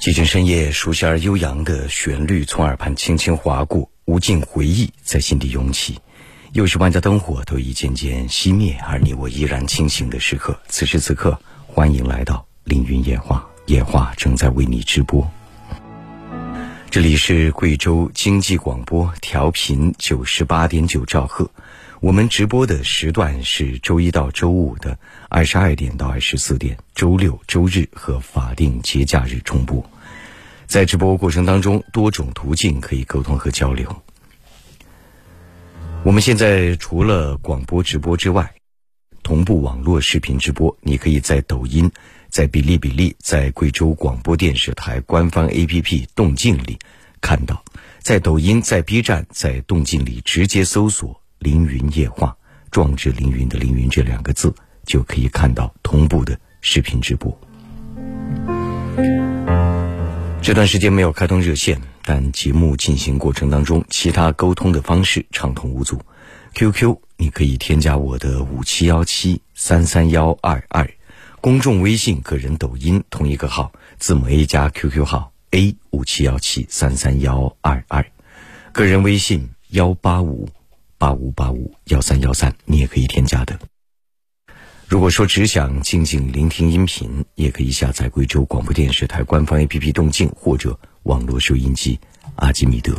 [0.00, 5.98] 寂静深夜，熟悉而悠扬的旋律从耳畔轻轻划过，无尽回忆在心底涌起。
[6.52, 10.56] 又是万家灯火都已渐渐熄灭，而你我依然清醒的时刻。
[10.68, 11.36] 此时此刻，
[11.66, 15.28] 欢迎来到凌云夜话，夜话正在为你直播。
[16.90, 21.50] 这里是贵州经济广播，调频九十八点九兆赫。
[22.00, 24.96] 我们直播的时段是周一到周五的
[25.28, 29.84] 二十二点到二十四点，周六、周日和法定节假日重播。
[30.66, 34.02] 在直播过程当中，多种途径可以沟通和交流。
[36.04, 38.54] 我们现在除了广播直播之外，
[39.24, 41.90] 同步网络视频直播，你可以在抖音、
[42.28, 46.78] 在哔哩哔哩、在贵州广播电视台官方 APP 动静里
[47.20, 47.64] 看到，
[47.98, 51.20] 在抖音、在 B 站、在动静里直接搜索。
[51.38, 52.36] 凌云夜话，
[52.70, 57.38] 壮志凌云的凌云这两个字，就可以看到同步的视频直播。
[60.40, 66.00] 这段时间没有开通热线，但节目进行过程当中，其他沟通的方式畅通无阻。
[66.54, 70.90] QQ 你可以添加我的五七幺七三三幺二二，
[71.40, 78.04] 公众微信、个人抖音同一个号，字母 A 加 QQ 号 A 五七幺七三三幺二二，
[78.72, 80.48] 个人微信幺八五。
[80.98, 83.58] 八五八五幺三幺三，你也可以添加的。
[84.88, 92.00] 如果说只想静静聆听音频，也可以下载贵州广播电视台官方 APP 动静或者网络收音机
[92.34, 92.94] 阿基米德。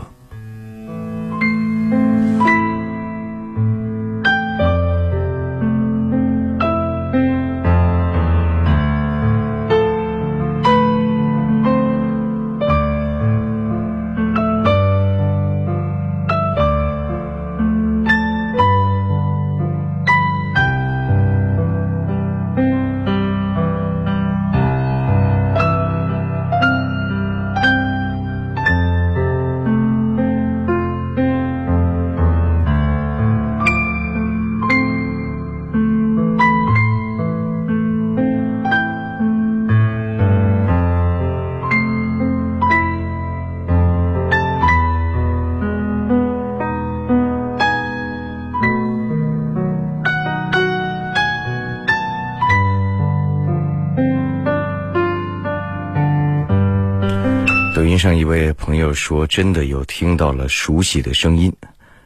[57.99, 61.53] 上一位朋友说：“真的有听到了熟悉的声音，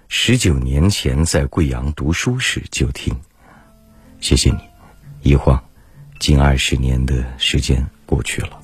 [0.10, 3.16] 十九年前在贵阳读书时就听。”
[4.20, 4.58] 谢谢你，
[5.22, 5.64] 一晃
[6.18, 8.60] 近二十年的时间过去了。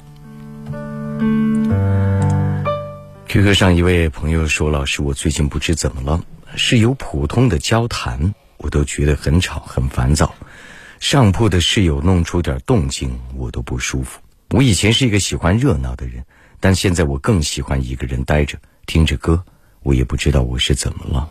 [3.27, 6.23] QQ 上一位朋友说：“老师，我最近不知怎么了，
[6.55, 10.33] 室友普通的交谈我都觉得很吵很烦躁，
[10.99, 14.19] 上铺的室友弄出点动静我都不舒服。
[14.49, 16.25] 我以前是一个喜欢热闹的人。”
[16.59, 19.43] 但现在我更喜欢一个人待着，听着歌，
[19.81, 21.29] 我也不知道我是怎么了。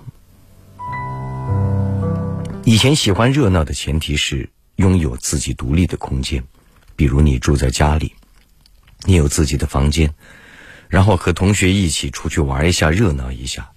[2.64, 6.42] 以前喜欢热闹的前提是拥有自己独立的空间，
[6.96, 8.14] 比如你住在家里，
[9.04, 10.12] 你有自己的房间，
[10.88, 13.70] 然后和同学一起出去玩一下，热闹一下，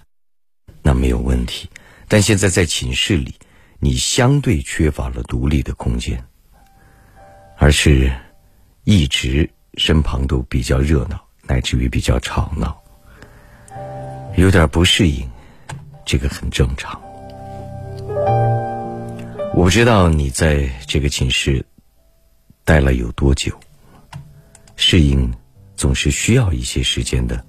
[0.82, 1.70] 那没有问题。
[2.08, 3.36] 但现在在寝室里，
[3.80, 6.22] 你相对缺乏了独立的空间，
[7.58, 8.12] 而是
[8.84, 11.22] 一直身旁都比较热闹。
[11.48, 12.82] 乃至于比较吵闹，
[14.38, 15.28] 有点不适应，
[16.06, 17.02] 这个很正常。
[19.54, 21.66] 我不知道你在这个寝室
[22.64, 23.60] 待了有多久，
[24.76, 25.34] 适应
[25.76, 27.44] 总是需要一些时间的，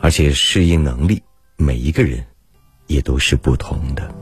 [0.00, 1.22] 而且适应能力
[1.56, 2.24] 每一个人
[2.86, 4.14] 也都是不同的。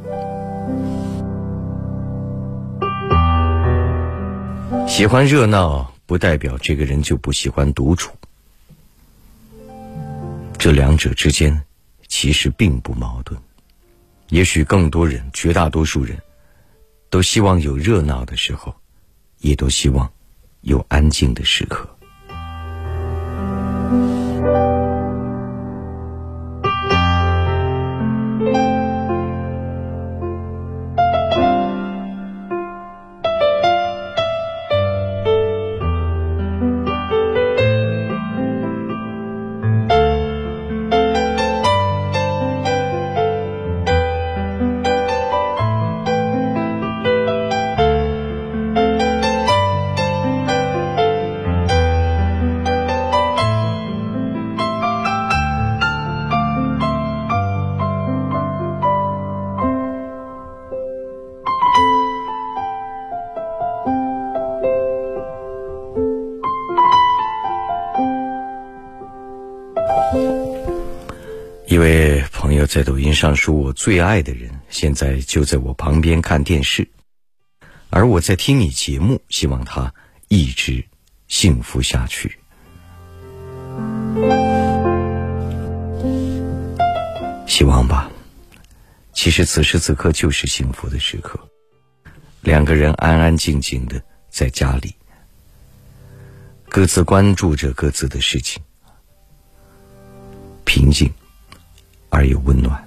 [4.87, 8.13] 喜欢热闹，不代表这个人就不喜欢独处。
[10.59, 11.63] 这两者之间
[12.09, 13.39] 其实并不矛盾，
[14.31, 16.21] 也许更多人、绝大多数人，
[17.09, 18.75] 都希望有热闹的时候，
[19.39, 20.11] 也都希望
[20.63, 21.96] 有安静的时刻。
[72.67, 76.89] 在抖音上说：“我最爱的人现在就在我旁边看电视，
[77.91, 79.93] 而我在听你节目，希望他
[80.29, 80.85] 一直
[81.29, 82.37] 幸福下去。”
[87.47, 88.11] 希望吧。
[89.13, 91.39] 其实此时此刻就是幸福的时刻，
[92.43, 94.95] 两个人安安静静的在家里，
[96.69, 98.63] 各自关注着各自的事情，
[100.65, 101.11] 平静。
[102.17, 102.83] 而又温暖。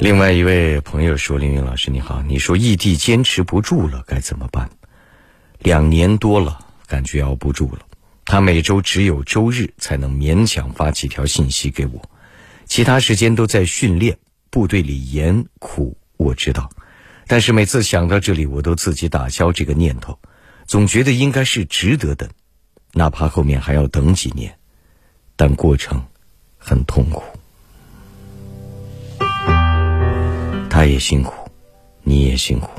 [0.00, 4.70] 另外一位朋友说：“凌云老师你好，你说异地坚持不住了该怎么办？
[5.58, 7.80] 两年多了，感觉熬不住了。”
[8.26, 12.10] 他每周只有周日才能勉强发几条信息给我，
[12.66, 14.18] 其他时间都在训练。
[14.48, 16.70] 部队里严苦，我知道，
[17.26, 20.18] 但是每次想到这里，我都自己打消这个念头，
[20.66, 22.30] 总觉得应该是值得的，
[22.92, 24.58] 哪怕后面还要等几年，
[25.36, 26.02] 但过程
[26.56, 27.22] 很痛苦。
[30.70, 31.50] 他也辛苦，
[32.02, 32.70] 你也辛苦，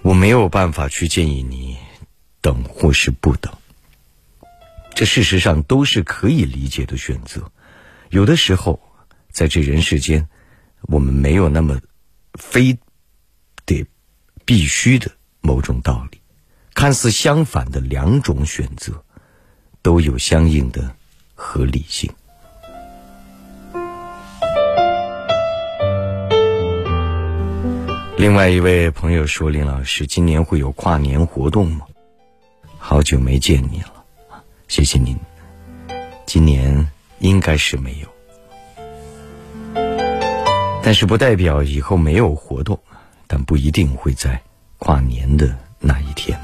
[0.00, 1.76] 我没有办法去建议你
[2.40, 3.52] 等或是不等。
[5.00, 7.50] 这事实上都是可以理解的选择。
[8.10, 8.78] 有的时候，
[9.30, 10.28] 在这人世间，
[10.82, 11.80] 我们没有那么
[12.34, 12.76] 非
[13.64, 13.86] 得
[14.44, 15.10] 必须的
[15.40, 16.20] 某种道理。
[16.74, 19.02] 看似相反的两种选择，
[19.80, 20.94] 都有相应的
[21.34, 22.12] 合理性。
[28.18, 31.86] 另外一位朋友说：“林老师，今年会有跨年活动吗？
[32.76, 33.94] 好久没见你了。”
[34.70, 35.18] 谢谢您，
[36.26, 36.88] 今年
[37.18, 38.08] 应该是没有，
[40.80, 42.78] 但是不代表以后没有活动，
[43.26, 44.40] 但不一定会在
[44.78, 46.38] 跨年的那一天。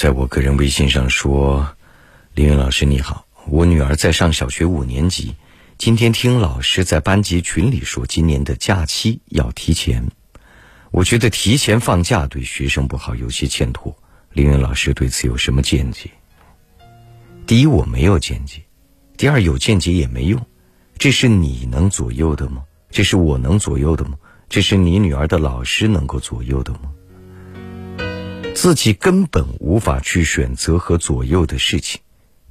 [0.00, 1.76] 在我个人微信上说
[2.32, 5.34] ：“林云老师你好，我女儿在上小学五年级，
[5.76, 10.02] 今天听老师在班级群里说，今年的假期要提前。
[10.90, 13.94] 我觉得提前放假对学生不好，有些欠妥。
[14.32, 16.10] 林云老师对此有什么见解？
[17.46, 18.60] 第一，我没有见解；
[19.18, 20.40] 第二，有见解也没用。
[20.96, 22.64] 这是你能左右的吗？
[22.90, 24.16] 这是我能左右的吗？
[24.48, 26.90] 这是你女儿的老师能够左右的吗？”
[28.54, 32.00] 自己根本无法去选择和左右的事情，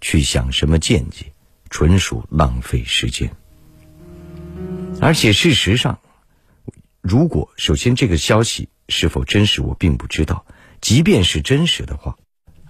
[0.02, 1.34] 去想什么见解，
[1.70, 3.32] 纯属浪费时间。
[5.00, 6.00] 而且事实上，
[7.02, 10.46] 如果首先这个消息是否真实，我并不知道。
[10.82, 12.18] 即便是真实的话，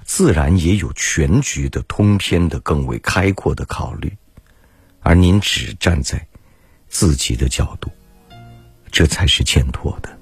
[0.03, 4.17] 自然也有全局的、通篇的、更为开阔的考虑，
[4.99, 6.27] 而您只站在
[6.87, 7.91] 自己的角度，
[8.91, 10.17] 这才是欠妥的。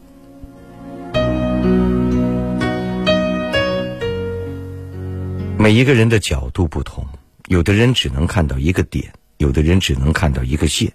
[5.68, 7.06] 每一个人的角度不同，
[7.50, 10.94] 有的人只能看到一个点，有的人只能看到一个线，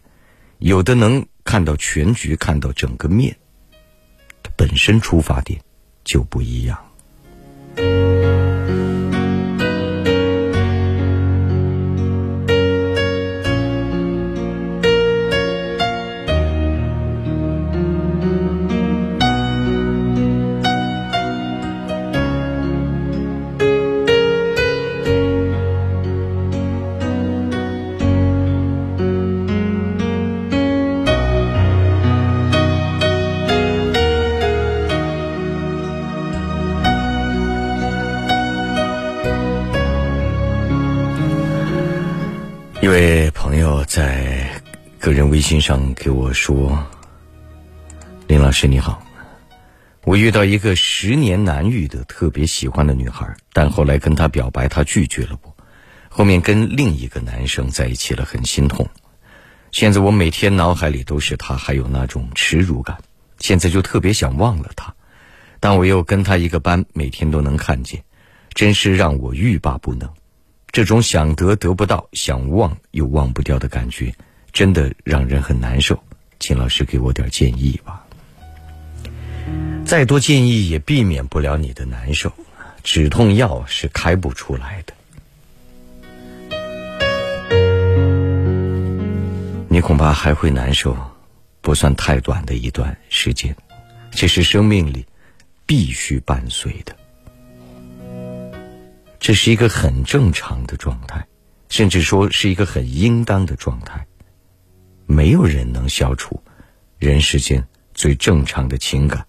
[0.60, 3.36] 有的能看到全局，看到整个面。
[4.42, 5.60] 它本身出发点
[6.04, 6.78] 就不一样。
[45.32, 46.86] 微信上给我说
[48.28, 49.02] ：“林老师你好，
[50.04, 55.56] 我遇到一个十年难遇的特别喜欢的女孩，但后来跟她表白，她拒绝了我。
[56.10, 58.86] 后面跟另一个男生在一起了，很心痛。
[59.70, 62.98] 现在我每天脑海里都是她，还有那种耻辱感。
[63.38, 64.94] 现在就特别想忘了她，
[65.60, 68.04] 但我又跟她一个班，每天都能看见，
[68.52, 70.06] 真是让我欲罢不能。
[70.72, 74.14] 这种想得得不到，想忘又忘不掉的感觉。”
[74.52, 76.02] 真的让人很难受，
[76.38, 78.04] 请老师给我点建议吧。
[79.84, 82.32] 再多建议也避免不了你的难受，
[82.82, 84.94] 止痛药是开不出来的。
[89.68, 90.96] 你恐怕还会难受，
[91.62, 93.56] 不算太短的一段时间，
[94.10, 95.06] 这是生命里
[95.64, 96.94] 必须伴随的。
[99.18, 101.26] 这是一个很正常的状态，
[101.70, 104.06] 甚至说是一个很应当的状态。
[105.12, 106.42] 没有人能消除
[106.98, 109.26] 人世间最正常的情感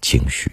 [0.00, 0.48] 情绪。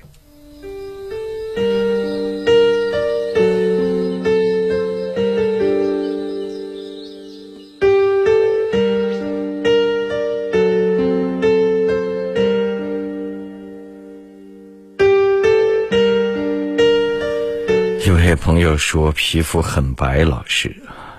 [18.05, 20.75] 有位朋友说皮肤很白，老师，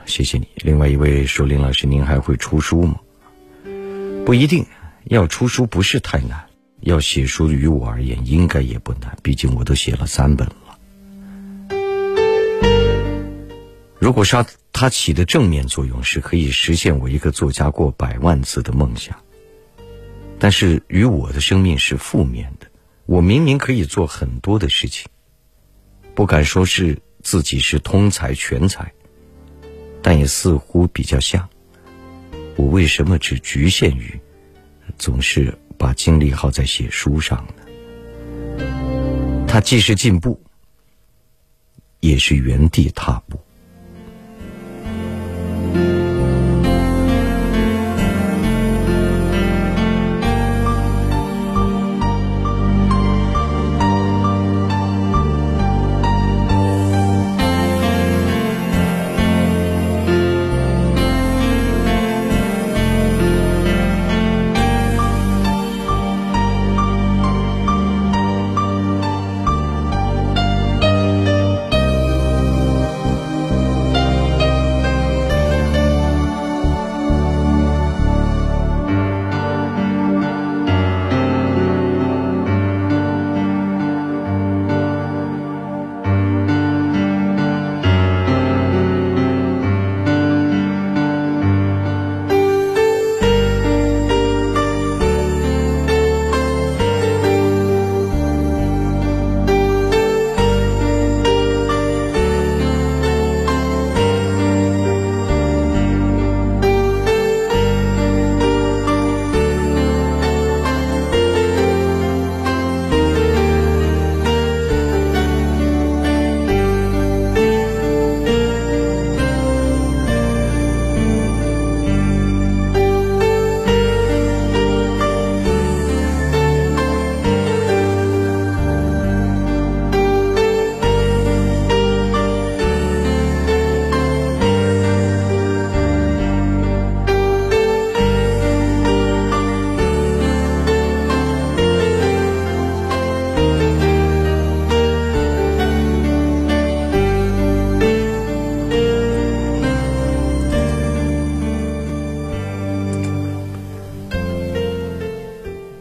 [0.07, 0.49] 谢谢你。
[0.57, 2.99] 另外一位说林老师，您还会出书吗？
[4.29, 4.67] 不一定
[5.05, 10.79] 要出书不是太难，要写书于我而言应该也不难，毕竟我都写了三本了。
[13.99, 19.17] 如果说它起的正面作用是可以实现我一个作家过百万字的梦想，
[20.39, 22.67] 但是与我的生命是负面的。
[23.07, 25.09] 我明明可以做很多的事情，
[26.15, 28.93] 不敢说是自己是通才全才，
[30.03, 31.49] 但也似乎比较像。
[32.59, 34.21] 我为什么只局限于
[34.99, 37.55] 总是把精力耗在写书上呢？
[39.47, 40.43] 它既是进步，
[42.01, 43.39] 也是原地踏步。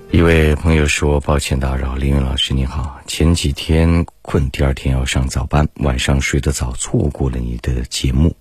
[0.10, 3.02] 一位朋友说抱歉打扰，林云老师你好。
[3.08, 8.36] 前几天困，第二天要上早班，晚上睡得早，错过了你的节目。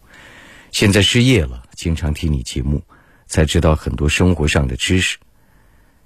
[0.70, 2.82] 现在失业了，经常听你节目，
[3.26, 5.18] 才知道很多生活上的知识。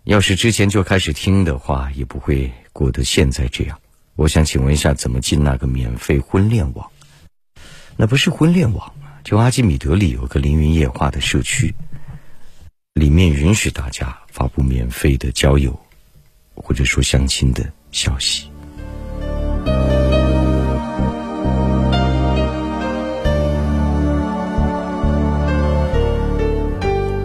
[0.05, 3.79] 要是之前就开始听的话，也不会过得现在这样。
[4.17, 6.91] 我想请问一下，怎么进那个免费婚恋网？
[7.97, 11.75] 那不是婚恋网，就阿基米德里有个凌云夜话的社区，
[12.95, 15.79] 里面允许大家发布免费的交友。
[16.63, 18.51] 或者说相亲的消息。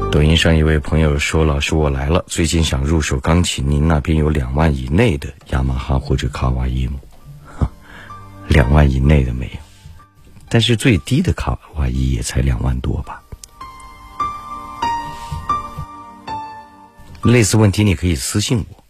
[0.10, 6.94] 抖音上一位朋友说：“老师，我来了，最近想入手钢琴，您那边有两万以内的雅马哈或者卡瓦伊吗？”
[8.48, 9.60] 两万以内的没有，
[10.48, 13.22] 但是最低的卡瓦伊也才两万多吧。
[17.26, 18.84] 类似问题你可以私信我。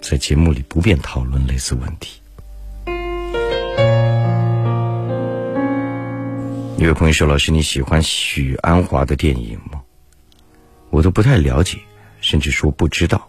[0.00, 2.20] 在节目里不便讨论类似问题。
[6.78, 9.82] 一位朋友说：“老师，你喜欢许鞍华的电影吗？”
[10.88, 11.78] 我都不太了解，
[12.20, 13.28] 甚至说不知道，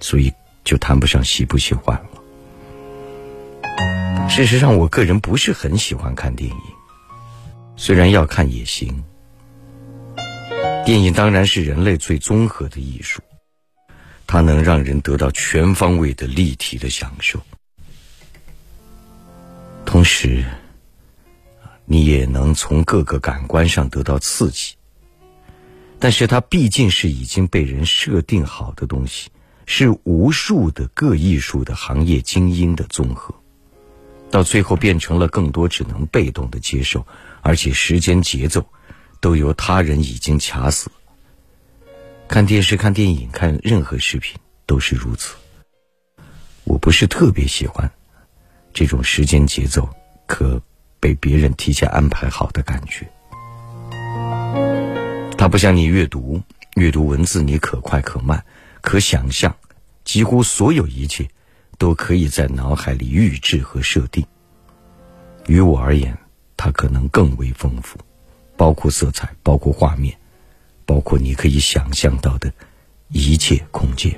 [0.00, 0.32] 所以
[0.64, 2.08] 就谈不上喜不喜欢了。
[4.28, 6.56] 事实上，我个人不是很喜欢看电影，
[7.76, 9.04] 虽然要看也行。
[10.84, 13.22] 电影当然是人类最综合的艺术，
[14.26, 17.40] 它能让人得到全方位的立体的享受，
[19.84, 20.44] 同时，
[21.84, 24.74] 你也能从各个感官上得到刺激。
[25.98, 29.30] 但是它毕竟是已经被人设定好的东西，
[29.64, 33.34] 是无数的各艺术的行业精英的综合，
[34.30, 37.06] 到最后变成了更多只能被动的接受，
[37.40, 38.66] 而且时间节奏
[39.20, 40.90] 都由他人已经卡死。
[42.28, 45.34] 看电视、看电影、看任何视频都是如此。
[46.64, 47.90] 我不是特别喜欢
[48.74, 49.88] 这种时间节奏
[50.26, 50.60] 可
[51.00, 53.08] 被别人提前安排好的感觉。
[55.38, 56.42] 它不像你阅读，
[56.74, 58.44] 阅读文字你可快可慢，
[58.80, 59.54] 可想象，
[60.04, 61.26] 几乎所有一切
[61.78, 64.26] 都可以在脑海里预制和设定。
[65.46, 66.16] 于我而言，
[66.56, 67.98] 它可能更为丰富，
[68.56, 70.18] 包括色彩，包括画面，
[70.86, 72.50] 包括你可以想象到的
[73.10, 74.14] 一切空间。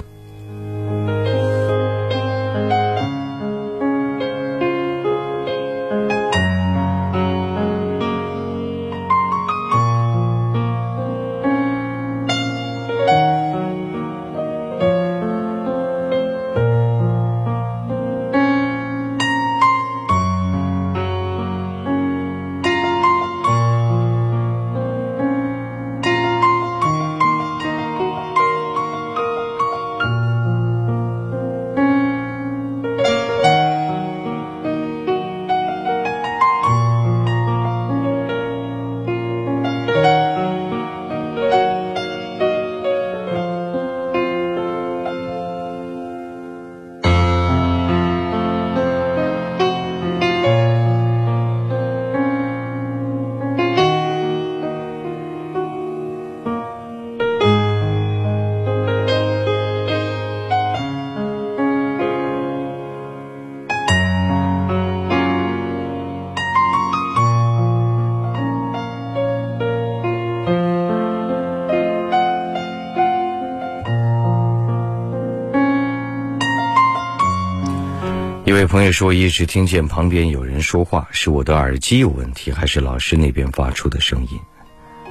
[78.59, 84.41] 位朋友说，一直听见旁边有人说话，是我的耳机有问题，还是老师那边发出的声音？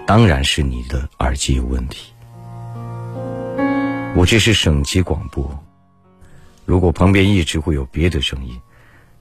[0.06, 2.12] 当然是你的耳机有问题。
[4.18, 5.64] 我这是省级广播，
[6.66, 8.60] 如果旁边一直会有别的声音，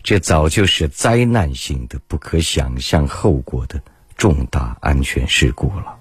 [0.03, 3.81] 这早就是灾难性的、不可想象后果的
[4.17, 5.97] 重大安全事故了。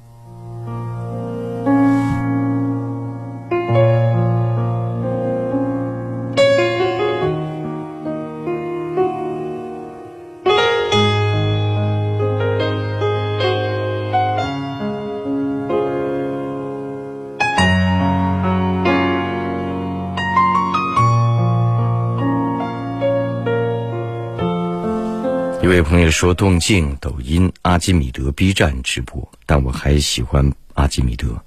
[26.15, 31.43] 说：“动静、抖音、阿基米德、B 站直播，但我还喜欢阿基米德。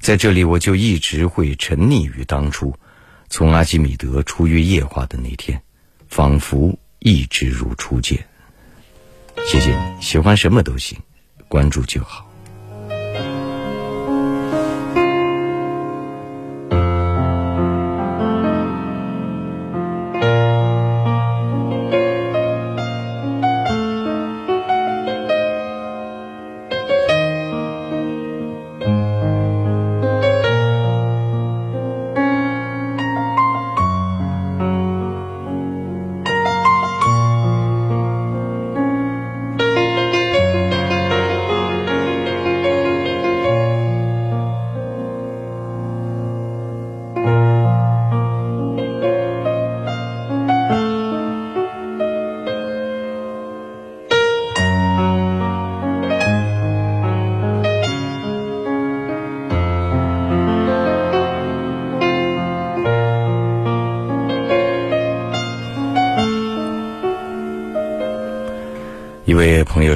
[0.00, 2.74] 在这里，我就一直会沉溺于当初
[3.28, 5.60] 从阿基米德出月夜话的那天，
[6.08, 8.26] 仿佛一直如初见。
[9.46, 10.98] 谢谢你，喜欢什么都行，
[11.46, 12.26] 关注就好。”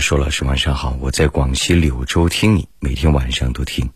[0.02, 3.88] 说：“老师晚上好，我在广西柳州听你，每天晚上都听，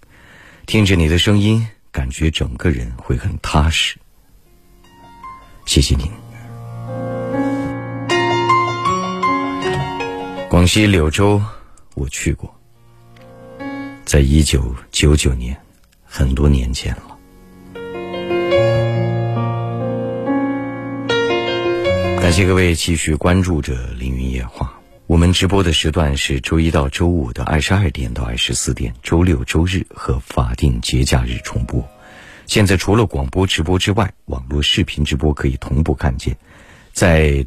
[0.64, 3.98] 听着你的声音，感觉整个人会很踏实。
[5.66, 6.08] 谢谢您。
[10.48, 11.42] 广西柳州，
[11.94, 12.54] 我去过，
[14.04, 15.60] 在一九九九年，
[16.04, 17.18] 很多年前了。
[22.20, 24.66] 感谢各位继续关注着《凌云夜话》。”
[25.16, 31.83] 我们直播的时段是周一到周五的二十二点到二十四点，周六、周日和法定节假日重播。
[32.44, 36.37] 现在除了广播直播之外，网络视频直播可以同步看见，
[36.92, 37.46] 在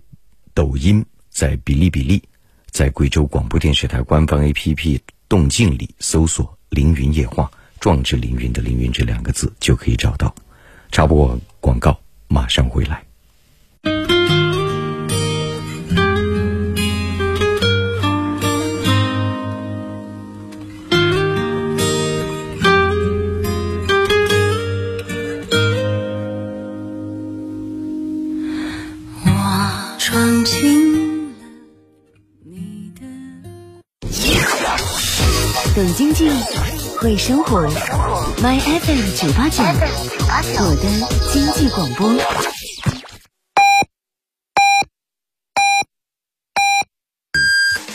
[0.55, 2.23] 抖音、在哔哩哔哩、
[2.71, 10.33] 在贵州广播电视台官方 APP 动静里搜索“凌云夜话”，壮志凌云的“凌云”这两个字就可以找到。
[10.91, 13.08] 插播广告，马上回来。
[37.29, 37.61] 生活
[38.41, 42.09] ，My FM 九八九，我的经济广播。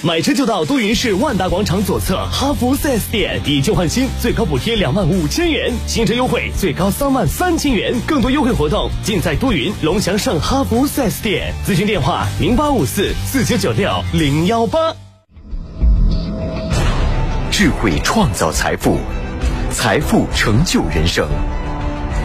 [0.03, 11.53] 买车就到都匀市万达广场左侧哈弗 4S 店，以旧换新，最高补贴两万五千元，新车优惠最高三万三千元，更多优惠活动尽在都匀龙翔盛哈弗 4S 店。
[11.67, 14.95] 咨询电话：零八五四四九九六零幺八。
[17.51, 18.99] 智慧创造财富，
[19.75, 21.29] 财富成就人生。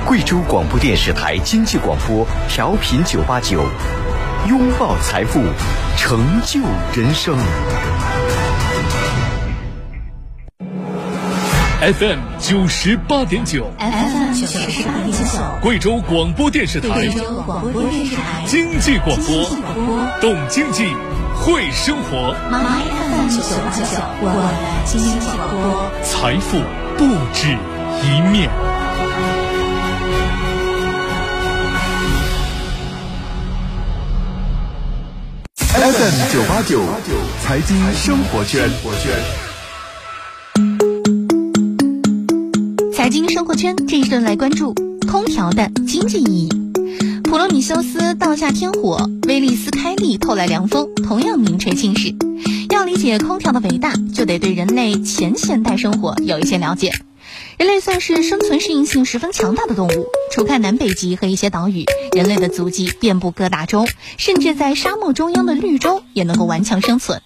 [0.05, 3.65] 贵州广播电视台经济广播调频九八九，
[4.47, 5.41] 拥抱财富，
[5.97, 6.59] 成就
[6.93, 7.35] 人生。
[11.81, 19.49] FM 九十八点九，FM 九十八点九，贵州广播电视台，贵州广播电视台经济广播，
[20.21, 20.85] 懂经济。
[21.41, 23.81] 会生活，My FM 九八九，
[24.21, 26.59] 我的经济广播，财富
[26.99, 27.47] 不止
[28.03, 28.51] 一面。
[35.65, 36.81] FM 九八九，
[37.41, 38.69] 财经生活圈。
[42.93, 44.73] 财经生活圈这一轮来关注
[45.09, 46.49] 空调的经济意义。
[47.29, 52.15] 普罗米修斯倒下天火，威利斯开利透来凉风，同样名垂青史。
[52.71, 56.91] 要理解空调的伟大，就得对人类前现代生活有一些了解。
[57.59, 63.85] 人类算是生存适应性十分强大的动物，除开南北极和一些岛屿，人类的足迹遍布各大洲，
[64.17, 67.21] 甚至在沙漠中央的绿洲也能够顽强生存。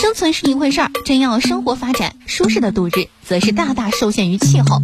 [0.00, 4.80] 生存是一回事儿，真要生活发展、舒适的度日，则是大大受限于气候。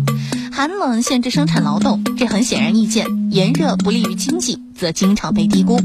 [0.51, 5.81] 寒冷限制生产劳动，这很显然易见；炎热不利于经济，则经常被低估。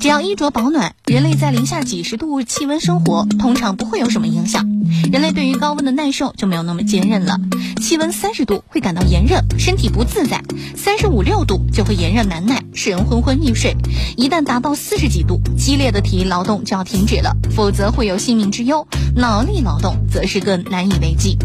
[0.00, 4.68] 只要衣着保暖，人类在零下几十度气温生活，通常不会有什么影响。
[5.10, 7.38] 人类对于高温的耐受就没有那么坚韧了。
[7.80, 10.40] 气温三十度会感到炎热，身体不自在；
[10.76, 13.76] 三十五六度就会炎热难耐，使人昏昏欲睡。
[14.16, 18.86] 一旦达到四十几度，激烈的体力劳动就要停止了，否则会有性命之忧。
[19.16, 21.38] 脑力劳动则是更难以为继。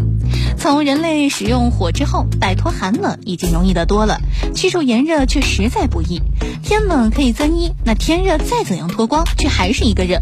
[0.58, 4.20] 从人类使用火之后，摆脱寒冷已经容易得多了，
[4.54, 6.20] 去除炎热却实在不易。
[6.62, 10.20] 天冷可以增衣，那天热再怎样脱光，却还是一个热。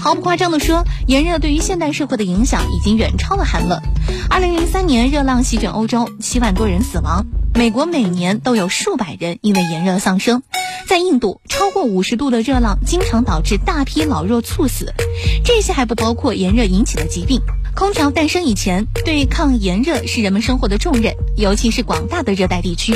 [0.00, 3.80] 毫不夸张地说，炎热对于现代社会的影响已经远超了寒冷。
[4.30, 7.26] 二零零三年，热浪席卷欧洲，七万多人死亡。
[7.54, 10.42] 美国每年都有数百人因为炎热丧生。
[10.86, 14.92] 在印度，超过五十度的热浪经常导致大批老弱猝死。
[15.44, 17.40] 这些还不包括炎热引起的疾病。
[17.74, 22.94] 空调诞生以前，对抗炎热是人们生活的重任，尤其是广大的热带地区。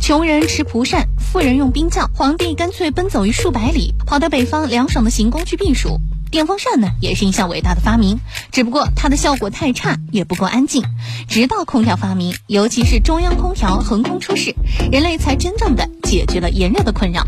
[0.00, 6.00] 穷人持蒲扇，富人用冰窖，皇帝干脆奔走于数百里，跑到北方凉爽的行宫去避暑。
[6.30, 8.18] 电风扇呢，也是一项伟大的发明，
[8.50, 10.82] 只不过它的效果太差，也不够安静。
[11.28, 14.54] 直到空调发明，尤其是中央空调横空出世，
[14.90, 17.26] 人类才真正的解决了炎热的困扰。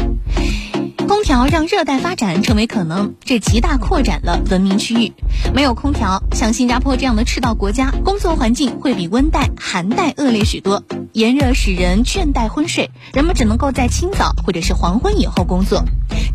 [1.07, 5.13] 空调让热带发展成为可能，这极大扩展了文明区域。
[5.55, 10.83] 没有空调，像新加坡这样的赤道国家，工作环境会比温带、寒带恶劣许多。
[11.13, 15.85] 炎热使人倦怠昏睡，人们只能够在清早或者是黄昏以后工作。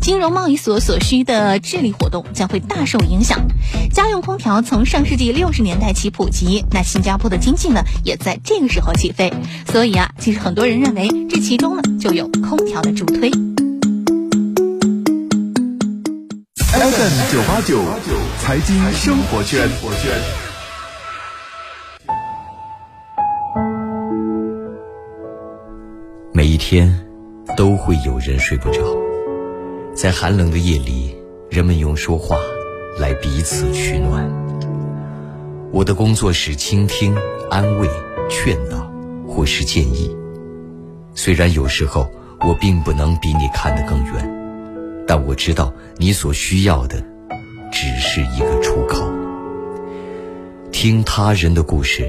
[0.00, 3.46] 金融贸易所所需的智力活动将会大受影响。
[3.92, 9.32] 家用空调从上世纪六十年代起普及，那新加坡的经济呢，也在这个时候起飞。
[9.70, 13.30] 所以啊，其实很多人认为这其中呢，就有空调的助推。
[16.82, 17.78] FM 九八九，
[18.40, 19.70] 财经生活圈。
[26.32, 26.92] 每一天
[27.56, 28.82] 都会有人睡不着，
[29.94, 31.16] 在寒冷的夜里，
[31.48, 32.36] 人们用说话
[32.98, 34.28] 来彼此取暖。
[35.70, 37.16] 我的工作是倾听、
[37.48, 37.88] 安慰、
[38.28, 38.90] 劝导，
[39.28, 40.12] 或是建议。
[41.14, 44.41] 虽然有时候我并不能比你看得更远。
[45.06, 47.02] 但我知道，你所需要的，
[47.70, 48.20] 只是。
[48.36, 49.10] 一个出口。
[50.70, 52.08] 听他人的故事，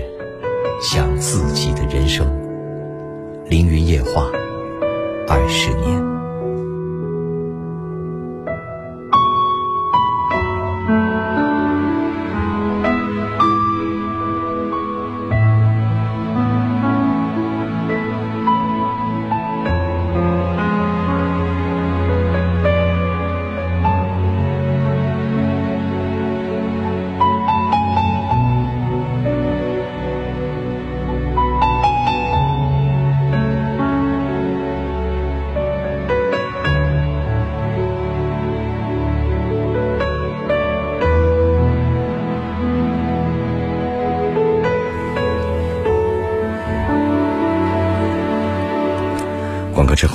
[0.81, 2.25] 想自己的人生。
[3.49, 4.29] 凌云夜话，
[5.27, 6.12] 二十年。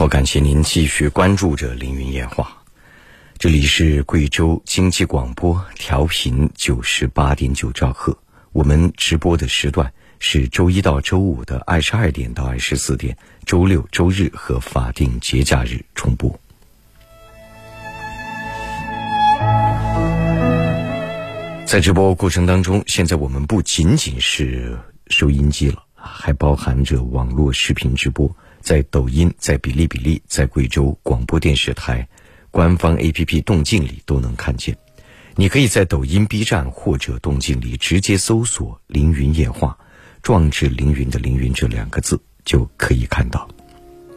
[0.08, 2.56] 感谢您继续关注着凌云夜话。
[3.36, 8.16] 这里是贵州经济广播，调频九十八点九兆赫。
[8.52, 16.40] 我们直播的时段是周一到周五的二十二点到二十四点，周六、周日和法定节假日重播。
[21.66, 28.34] 在直播过程当中，现在我们不仅仅是收音机了，还包含着网络视频直播。
[28.68, 32.06] 在抖音、在哔哩哔哩、在贵州广播电视台
[32.50, 34.76] 官方 APP 动静里都能看见。
[35.36, 39.78] 你可以在抖音、B 站或者动静里直接搜索“凌云夜话”，
[40.22, 43.48] 壮志凌云的“凌云”这两个字就可以看到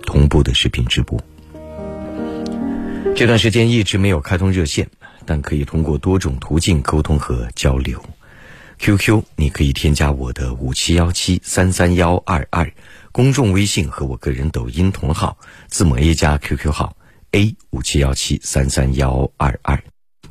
[0.05, 1.17] 同步的视频直播。
[3.15, 4.89] 这段时间一直没有开通热线，
[5.25, 8.03] 但可以通过多种途径沟通和交流。
[8.79, 12.69] QQ 你可以添加我的五七幺七三三幺二二。
[13.11, 16.95] 公众微信和我个人抖音同号，字母 A 加 QQ 号
[17.31, 19.83] A 五七幺七三三幺二二，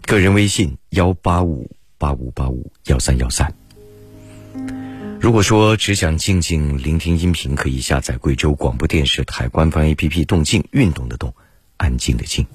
[0.07, 3.55] 个人微信幺八五八五八五幺三幺三。
[5.21, 11.35] 如果说只想静静聆听音频，可以下载贵州广播电视台官方 APP“ 动静”，运动的动，
[11.77, 12.47] 安静的静。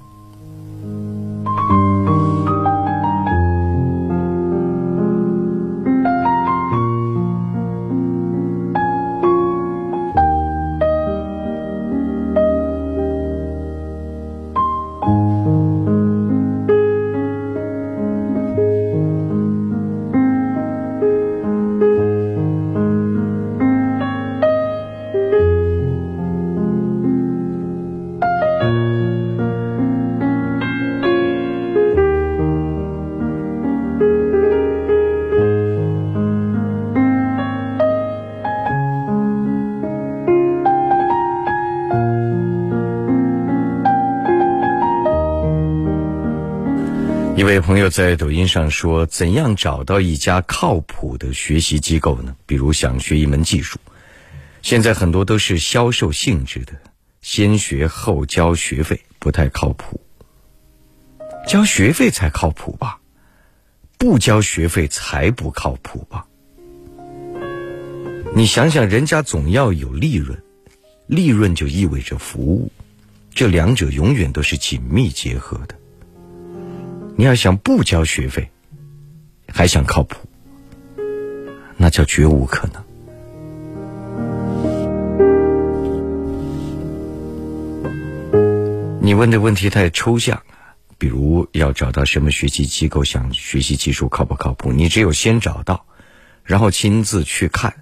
[47.76, 52.34] 朋友在抖音上说：“怎样找到一家靠谱的学习机构呢？
[52.46, 53.78] 比如想学一门技术，
[54.62, 56.72] 现在很多都是销售性质的，
[57.20, 60.00] 先学后交学费，不太靠谱。
[61.46, 62.98] 交学费才靠谱吧？
[63.98, 66.26] 不交学费才不靠谱吧？
[68.34, 70.42] 你想想，人家总要有利润，
[71.06, 72.72] 利润就意味着服务，
[73.34, 75.76] 这两者永远都是紧密结合的。”
[77.18, 78.50] 你要想不交学费，
[79.48, 80.18] 还想靠谱，
[81.78, 82.84] 那叫绝无可能。
[89.00, 90.42] 你问的问题太抽象，
[90.98, 94.70] 比如要找到什么学习机构，想学习技术靠不靠谱？
[94.70, 95.86] 你只有先找到，
[96.44, 97.72] 然后亲自去看、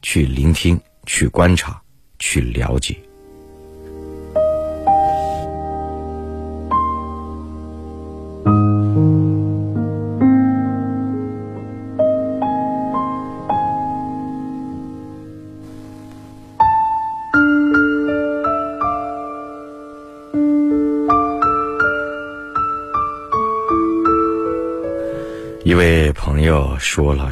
[0.00, 1.82] 去聆听、去观察、
[2.20, 3.00] 去了解。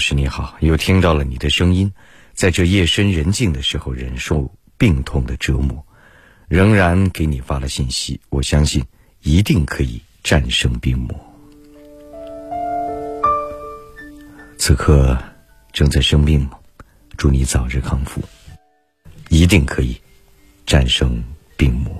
[0.02, 1.92] 师你好，又听到了你的声音，
[2.34, 5.86] 在这夜深人静的时候忍受病痛的折磨，
[6.48, 8.20] 仍然给你发了信息。
[8.28, 8.84] 我相信
[9.22, 11.16] 一定可以战胜病魔。
[14.58, 15.16] 此刻
[15.72, 16.58] 正在生病吗？
[17.16, 18.20] 祝你早日康复，
[19.28, 19.96] 一定可以
[20.66, 21.22] 战胜
[21.56, 21.94] 病魔。”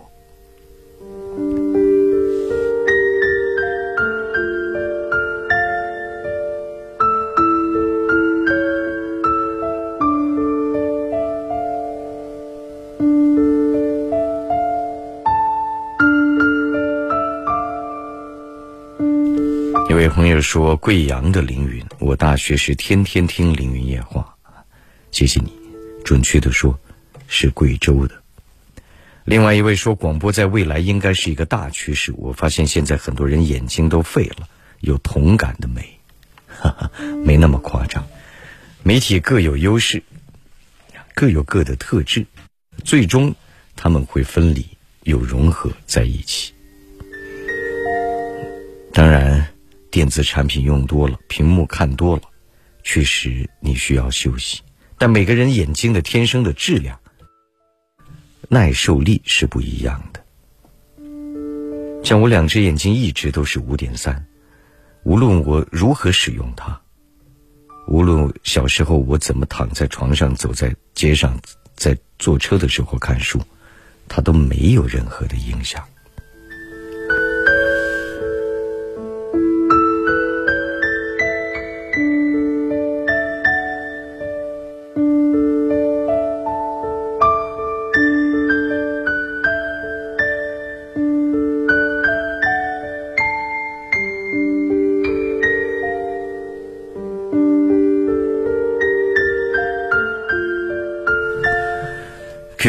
[20.42, 24.34] 说贵阳的凌云，我大学时天天听凌云夜话，
[25.12, 25.52] 谢谢你。
[26.04, 26.78] 准确的说，
[27.28, 28.22] 是贵州的。
[29.24, 32.12] 另外一位说广播在未来应该是一个大趋势。
[32.16, 34.48] 我发现现在很多人眼睛都废了，
[34.80, 35.98] 有同感的美，
[36.48, 36.90] 哈哈，
[37.24, 38.04] 没那么夸张。
[38.82, 40.02] 媒体各有优势，
[41.14, 42.26] 各有各的特质，
[42.82, 43.34] 最终
[43.76, 44.66] 他们会分离
[45.04, 46.52] 又融合在一起。
[48.92, 49.51] 当然。
[49.92, 52.22] 电子产品用多了，屏幕看多了，
[52.82, 54.62] 确实你需要休息。
[54.96, 56.98] 但每个人眼睛的天生的质量、
[58.48, 60.24] 耐受力是不一样的。
[62.02, 64.26] 像我两只眼睛一直都是五点三，
[65.02, 66.80] 无论我如何使用它，
[67.86, 71.38] 无论小时候我怎么躺在床上、走在街上、
[71.76, 73.38] 在坐车的时候看书，
[74.08, 75.86] 它都没有任何的影响。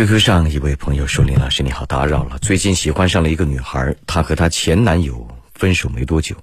[0.05, 2.37] QQ 上一位朋友说：“林老师你好，打扰了。
[2.39, 6.35] 最近喜欢上了一个女孩，她和她前男友分手没多久，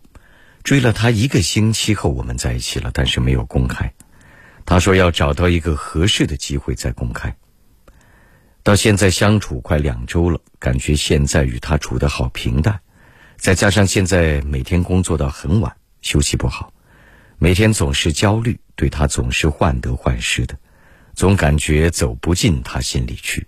[0.62, 3.92] 追了她一个星期后，我们在一起了，但是没有公开。
[4.64, 7.36] 她说要找到一个合适的机会再公开。
[8.62, 12.80] 到现在相处快两周了，感觉现在与她处得好平淡，
[13.36, 16.72] 再加上现在每天工作到很晚，休息不好，
[17.36, 20.56] 每天总是焦虑，对她总是患得患失的。”
[21.12, 23.46] 总感觉走不进他心里去，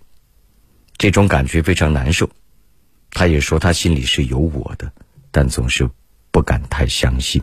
[0.97, 2.29] 这种感觉非常难受。
[3.11, 4.91] 他也说他心里是有我的，
[5.31, 5.89] 但总是
[6.31, 7.41] 不敢太相信。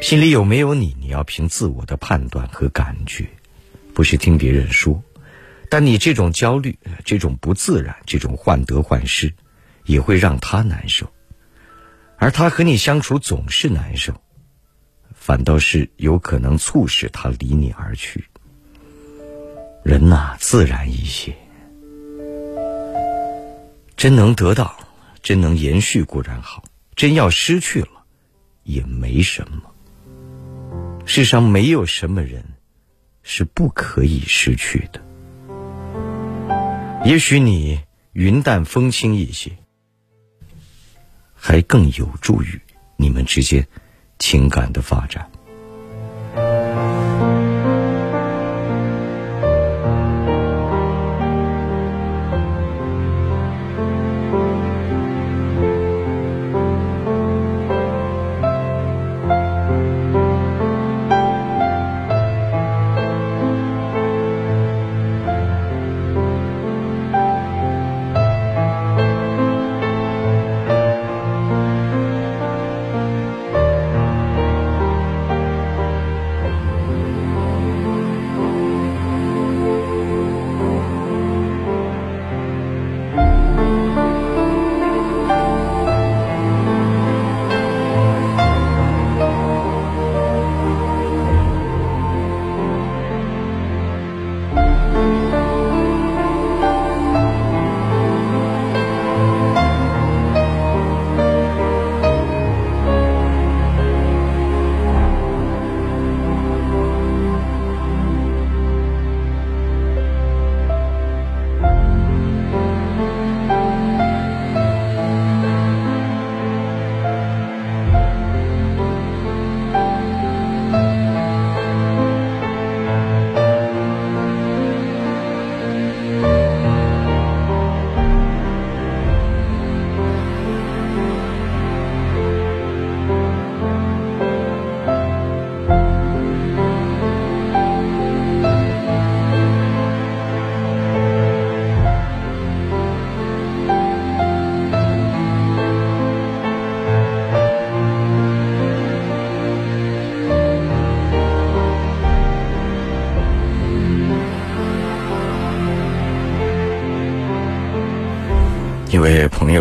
[0.00, 3.28] 心里有没有你，你要凭自我的判断和感觉，
[3.92, 5.02] 不是听别人说。
[5.70, 9.32] 但你这种焦虑、这种不自然、这种患得患失，
[9.84, 11.10] 也会让他难受。
[12.16, 14.14] 而他和你相处总是难受，
[15.14, 18.24] 反倒是有可能促使他离你而去。
[19.82, 21.34] 人呐，自然一些。
[23.96, 24.76] 真能得到，
[25.22, 26.62] 真能延续固然好；
[26.94, 28.04] 真要失去了，
[28.62, 29.70] 也没什么。
[31.06, 32.44] 世上没有什么人
[33.22, 35.00] 是不可以失去的。
[37.04, 37.80] 也许你
[38.12, 39.56] 云淡风轻一些，
[41.34, 42.60] 还更有助于
[42.96, 43.66] 你们之间
[44.18, 45.30] 情感的发展。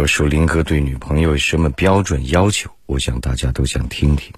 [0.04, 2.70] 我说：“林哥对女朋友什么标准要求？
[2.88, 4.34] 我想大家都想听听。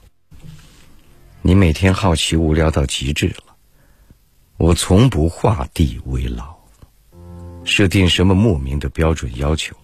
[1.41, 3.55] 你每天好奇无聊到极致了。
[4.57, 6.55] 我从不画地为牢，
[7.63, 9.76] 设定什么莫名的标准要求，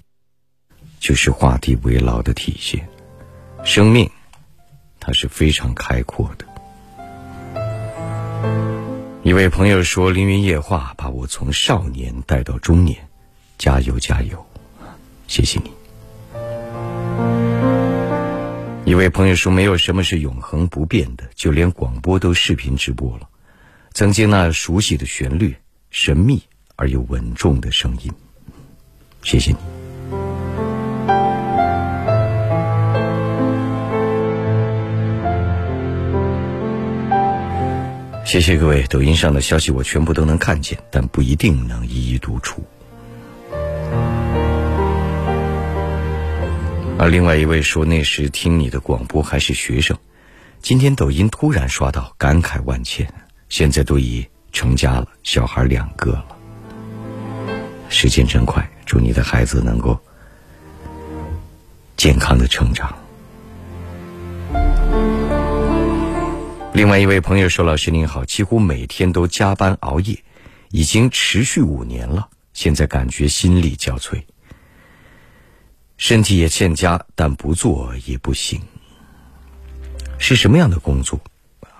[1.00, 2.88] 就是画地为牢的体现。
[3.64, 4.08] 生命
[5.00, 6.46] 它是非常开阔的。
[9.24, 13.10] 一位朋友说：“凌云夜话把我从少年带到中年，
[13.58, 14.46] 加油加油，
[15.32, 15.72] 谢谢你。”
[18.84, 23.30] 一位朋友说：“没有什么是永恒不变的，就连广播都视频直播了。
[23.94, 25.56] 曾经那熟悉的旋律，
[25.90, 26.44] 神秘
[26.76, 28.12] 而又稳重的声音，
[29.24, 29.58] 谢谢你。”
[38.26, 42.62] 谢谢各位，抖音上的消息我全部都能看见，但不一定能一一读出。
[46.98, 49.98] 而另外一位说，那时听你的广播还是学生，
[50.62, 53.12] 今天抖音突然刷到，感慨万千。
[53.50, 56.26] 现在都已成家了，小孩两个了。
[57.90, 60.00] 时间真快，祝你的孩子能够
[61.98, 62.96] 健康的成长。
[66.74, 70.24] 另外一位朋友说：“老师您好，几乎每天都加班熬夜，
[70.70, 72.30] 已经持续五年了。
[72.54, 74.22] 现在感觉心力交瘁，
[76.02, 78.60] 身体也欠佳，但不做也不行。
[80.18, 81.22] 是什么样的工作，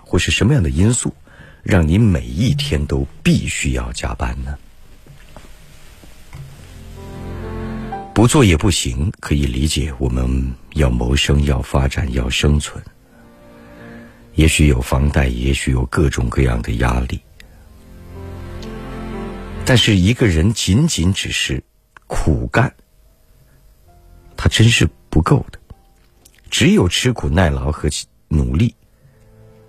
[0.06, 1.16] 或是什么样的因素，
[1.64, 4.56] 让你每一天都必须要加班呢？
[8.14, 12.80] 不做也不行，可以理解，我们要谋生，要发展，要生存。”
[14.36, 17.20] 也许有房贷，也许有各种各样的压力，
[19.66, 21.64] 但是一个人仅仅只是
[22.06, 22.76] 苦干，
[24.42, 25.60] 他真是不够的。
[26.50, 27.88] 只有吃苦耐劳和
[28.28, 28.74] 努力，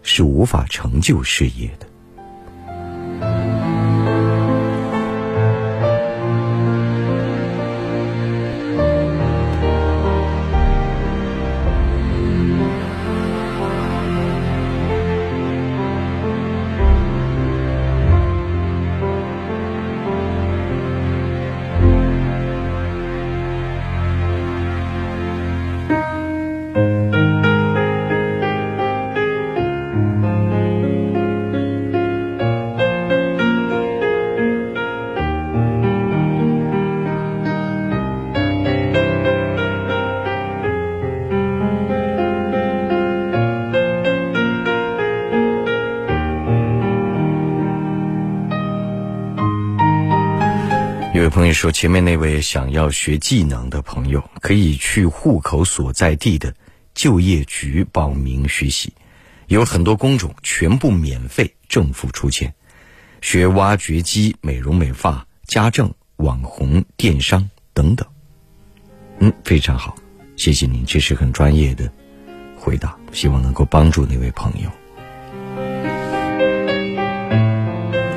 [0.03, 1.87] 是无法成就事业的。
[51.23, 56.53] 有朋友说：“前面那位想要学技能的朋友，可以去户口所在地的
[56.95, 58.93] 就业局报名学习，
[59.47, 62.53] 有很多工种全部免费，政府出钱。
[63.21, 68.05] 学挖掘机、美容美发、家政、网红、电商等等。
[69.21, 69.95] 嗯，非常好，
[70.37, 71.89] 谢谢您，这是很专业的
[72.57, 74.69] 回答，希望能够帮助那位朋友。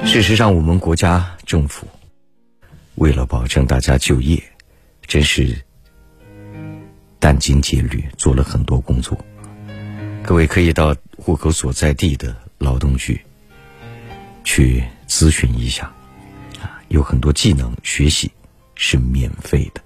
[0.08, 1.88] 事实上，我们国家政府。”
[2.96, 4.42] 为了保证大家就业，
[5.06, 5.62] 真是
[7.20, 9.18] 殚精竭虑，做了很多工作。
[10.24, 13.20] 各位可以到户口所在地的劳动局
[14.44, 15.94] 去咨询一下，
[16.62, 18.32] 啊，有很多技能学习
[18.76, 19.82] 是免费的，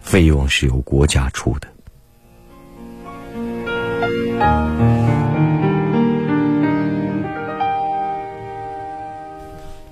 [0.00, 1.68] 费用是由国家出的。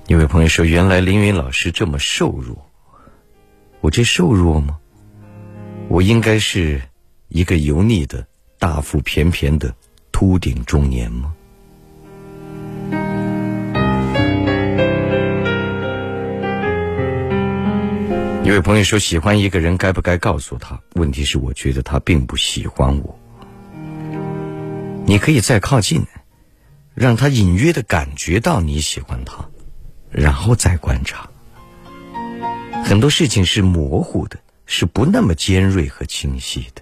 [0.09, 2.67] 一位朋友说：“原来凌云老师这么瘦弱，
[3.79, 4.79] 我这瘦弱吗？
[5.87, 6.81] 我应该是
[7.27, 8.25] 一个油腻的
[8.57, 9.71] 大腹便便的
[10.11, 11.31] 秃顶中年吗？”
[18.43, 20.81] 一位朋友说：“喜欢一个人，该不该告诉他？
[20.95, 23.19] 问题是，我觉得他并不喜欢我。
[25.05, 26.03] 你可以再靠近，
[26.95, 29.47] 让他隐约的感觉到你喜欢他。”
[30.11, 31.29] 然后再观察，
[32.83, 36.81] 很多事情是模糊的，是不那么尖锐和清晰的。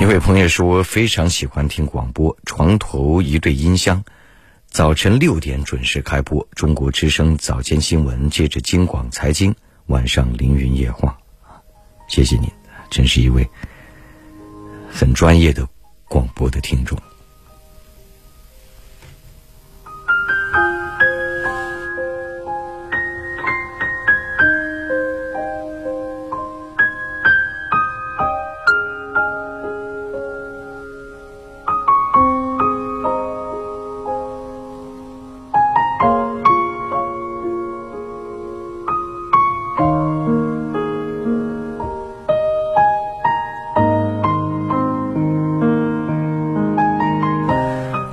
[0.00, 4.04] 一位朋友说，非常喜欢听广播，床头一对音箱，
[4.66, 9.54] 早晨六点准时开播，中国之声早间新闻，接着京广财经。
[9.88, 11.18] 晚上凌云夜话，
[12.08, 12.52] 谢谢你，
[12.90, 13.48] 真是一位
[14.90, 15.66] 很专业的
[16.08, 16.98] 广播的听众。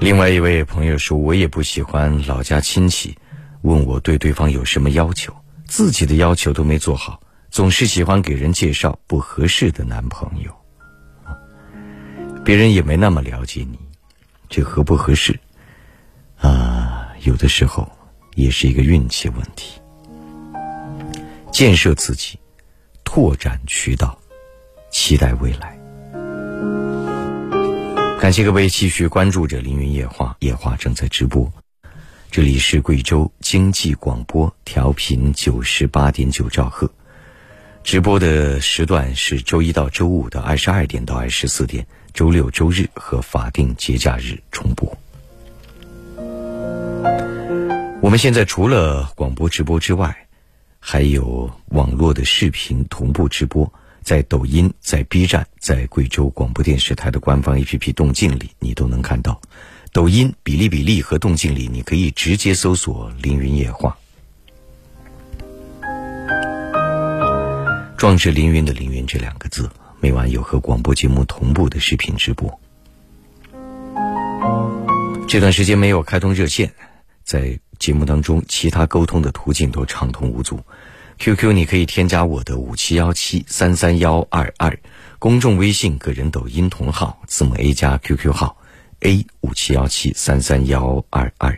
[0.06, 3.18] 另外一位朋友说，我也不喜欢老家亲戚
[3.64, 5.36] 问我对对方有什么要求，
[5.66, 10.56] 自己的要求都没做好，总是喜欢给人介绍不合适的男朋友。
[12.44, 13.80] 别人也没那么了解你，
[14.48, 15.40] 这合不合适
[16.38, 17.08] 啊？
[17.24, 17.92] 有的时候
[18.36, 19.82] 也是一个运气问题。
[21.52, 22.38] 建设自己，
[23.04, 24.16] 拓展渠道，
[24.92, 25.75] 期待未来。
[28.26, 31.54] 感谢各位继续关注着凌云夜话，夜话正在直播。
[32.32, 36.90] 这里是贵州经济广播，调频九十八点九兆赫。
[37.84, 41.86] 直播的时段是周一到周五的二十二点到二十四点。
[42.16, 44.98] 周六、周日和法定节假日重播。
[48.02, 50.26] 我们现在除了广播直播之外，
[50.80, 53.72] 还有网络的视频同步直播，
[54.06, 59.42] 在抖音、在 B 站、在贵州广播电视台的官方 APP“ 动静”里，你都能看到。
[59.92, 63.98] 抖音、比例比例和动静里，你可以直接搜索“凌云夜话”，
[67.98, 69.68] 壮志凌云的“凌云”这两个字。
[70.00, 72.60] 每晚有和广播节目同步的视频直播。
[75.28, 76.72] 这段时间没有开通热线，
[77.24, 80.60] 在节目当中，其他沟通的途径都畅通无阻。
[81.18, 84.78] QQ 你可以添加我的五七幺七三三幺二二，
[85.18, 88.58] 公众微信、个人抖音同号字母 A 加 QQ 号
[89.00, 91.58] A 五七幺七三三幺二二，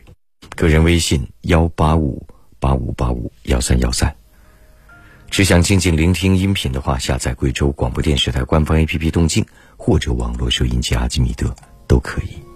[0.56, 2.28] 个人微信幺八五
[2.60, 4.16] 八五八五幺三幺三。
[5.30, 9.46] 只想静静聆听音频的话，下载贵州广播电视台官方 APP“ 动静”
[9.76, 11.54] 或者网络收音机阿基米德
[11.88, 12.47] 都可以。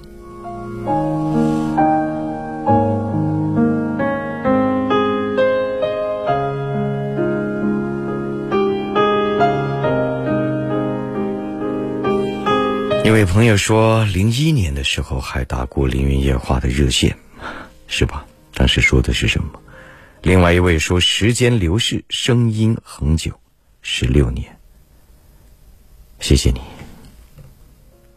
[13.12, 17.18] 一位朋友说，零一年的时候还打过《凌云夜话》的热线，
[17.88, 18.26] 是吧？
[18.54, 19.60] 当时说的是什么？
[20.22, 23.38] 另外一位说：“时间流逝，声音恒久，
[23.82, 24.58] 十六年。”
[26.22, 26.62] 谢谢你。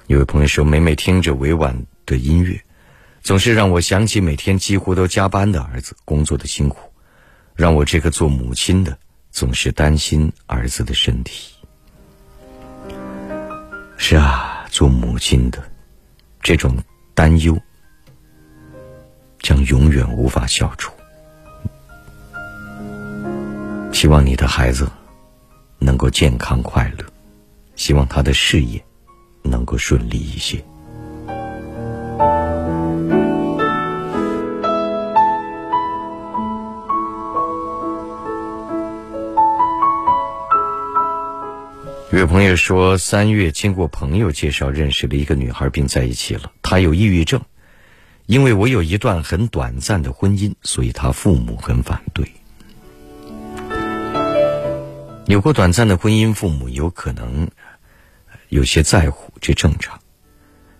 [0.06, 2.62] 有位朋友说：“每每听着委婉的音乐，
[3.20, 6.92] 总是让我想起每天几乎都加班的儿子工作的辛苦，
[7.56, 8.96] 让我这个做母亲的
[9.32, 11.52] 总是担心儿子的身体。”
[13.98, 15.62] 是啊，做母亲的
[16.42, 16.76] 这种
[17.14, 17.56] 担忧
[19.38, 20.92] 将永远无法消除。
[23.92, 24.90] 希望你的孩子
[25.78, 27.04] 能够健康快乐，
[27.76, 28.84] 希望他的事业
[29.44, 30.60] 能够顺利一些。
[42.20, 46.52] 有朋友说，三月经过朋友介绍认识了一个女孩，并在一起了。
[46.62, 47.42] 她有抑郁症，
[48.26, 52.30] 因为我有一段很短暂的婚姻，所以她父母很反对。
[55.26, 57.50] 有过短暂的婚姻，父母有可能
[58.48, 60.00] 有些在乎，这正常。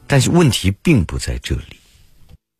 [0.07, 1.81] 但是问题并不在这里，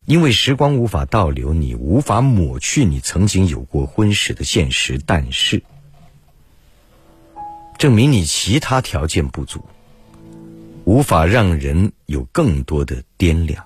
[0.05, 4.99] 因为时光无法倒流，你无法抹去你曾经有过婚史的现实。
[5.05, 5.63] 但是，
[7.77, 9.65] 证明你其他条件不足，
[10.85, 13.65] 无法让人有更多的掂量。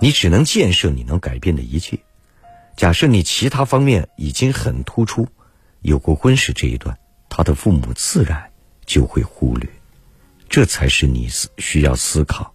[0.00, 1.98] 你只能建设你能改变的一切。
[2.76, 5.28] 假设你其他方面已经很突出。
[5.82, 6.98] 有过婚史这一段，
[7.28, 8.50] 他的父母自然
[8.84, 9.70] 就会忽略，
[10.48, 12.52] 这才是你思需要思考、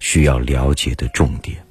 [0.00, 1.61] 需要了解的重点。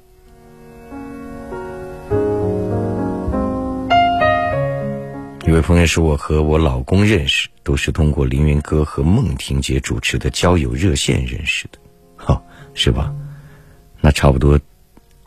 [5.52, 11.78] 这位朋友是：“我和我老公认识，都是通过凌云哥和孟婷姐主持的交友热线认识的，
[12.16, 12.42] 哈，
[12.72, 13.14] 是吧？
[14.00, 14.58] 那差不多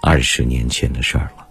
[0.02, 1.45] 二十年前的事儿了。”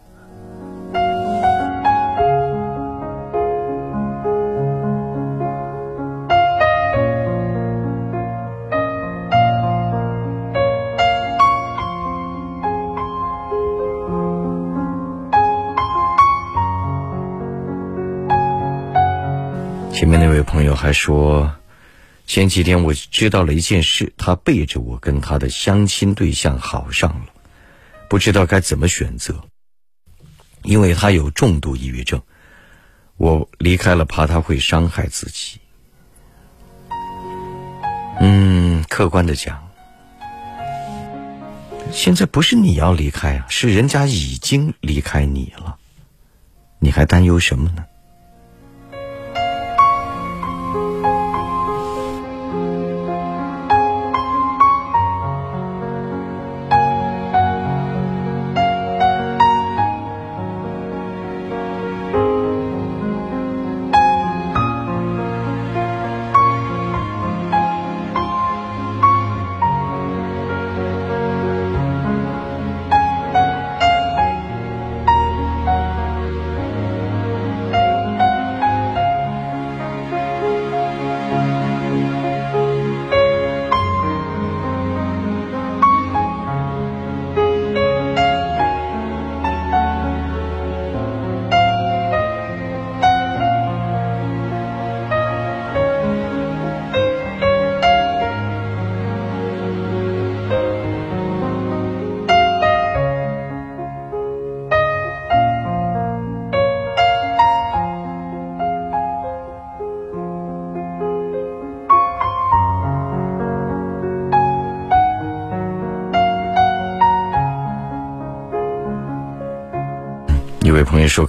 [19.95, 21.55] 前面那位朋友还说，
[22.27, 27.27] 前几天我知道了一件事，他背着我跟他的相亲对象好上了，
[28.09, 29.45] 不知道该怎么选择，
[30.63, 32.21] 因为他有重度抑郁症，
[33.17, 35.61] 我离开了怕他会伤害自己。
[38.19, 39.71] 嗯，客观的讲，
[41.93, 45.79] 现在不是你要离开啊，是人家已经离开你了，
[46.81, 47.85] 你还担忧什么呢？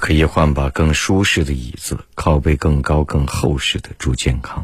[0.05, 4.63] 可以换把更舒适的椅子，靠背更高、更厚实的，祝健康。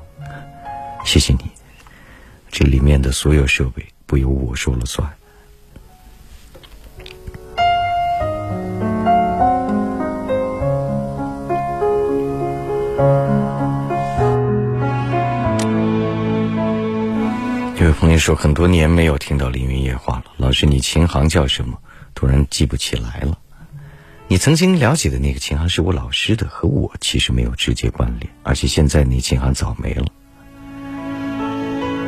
[1.03, 1.39] 谢谢你，
[2.51, 5.11] 这里面的所有设备不由我说了算。
[17.79, 20.25] 有位朋友说，很多年没有听到凌云夜话了。
[20.37, 21.79] 老师，你琴行叫什么？
[22.13, 23.30] 突然记不起来了。
[24.31, 28.31] 你曾经了解的那个琴行是我老师的，和我其实没有直接关联。
[28.43, 30.05] 而且现在那琴行早没了。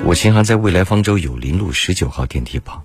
[0.05, 2.82] 我琴行在未来方舟友林路十九号电梯旁，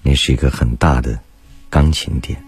[0.00, 1.20] 那是一个很大的
[1.68, 2.42] 钢琴店。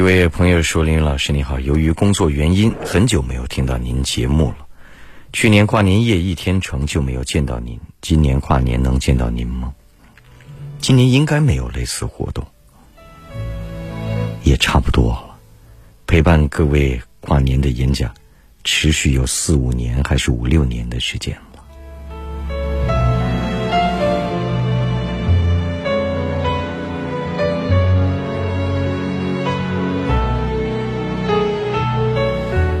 [0.00, 4.66] 一位朋友说：“林老师你好，由于工作原因，很久没有听到您节目了。
[5.30, 9.74] 去年跨年夜一天成就没有见到您，今年跨年能见到您吗？
[10.78, 12.46] 今年应该没有类似活动，
[14.42, 15.36] 也差不多了。
[16.06, 18.10] 陪伴各位跨年的演讲，
[18.64, 21.42] 持续有四五年还是五六年的时间了。”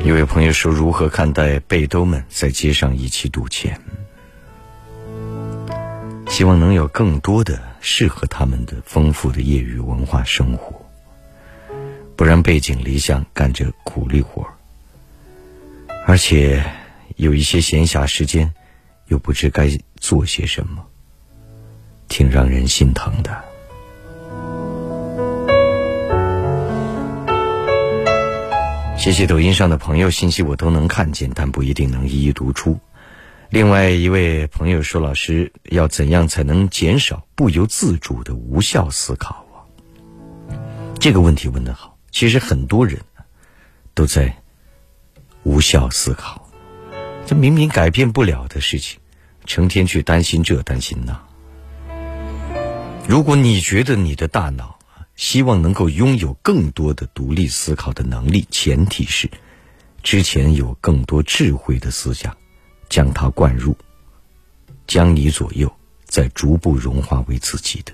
[0.02, 3.78] 一位朋友说：“如何看待背兜们在街上一起赌钱？
[6.28, 10.74] 希望能有更多的适合他们的丰富的业余文化生活，
[12.16, 14.46] 不然背井离乡干着苦力活
[16.06, 16.64] 而且
[17.16, 18.52] 有一些闲暇时间，
[19.08, 20.82] 又不知该做些什么，
[22.08, 23.44] 挺让人心疼的。”
[29.00, 32.78] 谢谢抖音上的朋友，信息我都能看见，但不一定能一一读出。
[33.48, 39.64] 另外一位朋友说：“老师，要怎样才能减少不由自主的无效思考啊？”
[41.00, 41.96] 这个问题问得好。
[42.10, 43.00] 其实很多人
[43.94, 44.36] 都在
[45.44, 46.46] 无效思考，
[47.24, 49.00] 这明明改变不了的事情，
[49.46, 51.18] 成天去担心这担心那。
[53.08, 54.78] 如果你觉得你的大脑，
[55.20, 59.30] 希望能够拥有更多的独立思考的能力，前提是
[60.02, 62.34] 之前有更多智慧的思想
[62.88, 63.76] 将它灌入，
[64.86, 65.70] 将你左右，
[66.06, 67.92] 再逐步融化为自己的。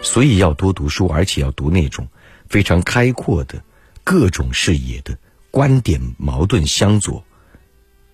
[0.00, 2.08] 所以要多读书，而且要读那种
[2.48, 3.62] 非常开阔的
[4.02, 5.18] 各种视野的
[5.50, 7.22] 观点矛盾相左，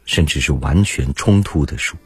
[0.05, 1.97] 甚至是完全冲突的书。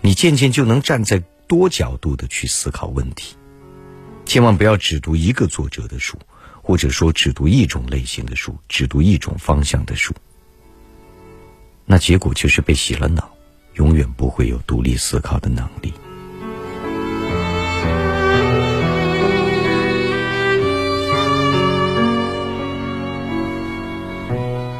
[0.00, 3.36] 你渐渐就能站在多角度的去思考问题。
[4.30, 6.16] 千万不要只读一个作者的书，
[6.62, 10.14] 或者说只读一种类型的书，只读一种方向的书。
[11.84, 13.28] 那结果就是被洗了脑，
[13.74, 15.92] 永远不会有独立思考的能力。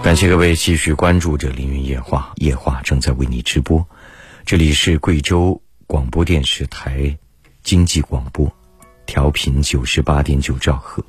[0.01, 3.85] 感谢各位继续关注着《凌云夜话》，夜话正在为你直播。
[4.47, 7.19] 这里是贵州广播电视台
[7.65, 8.49] 经济广播。
[9.11, 11.05] 调频九十八点九兆赫，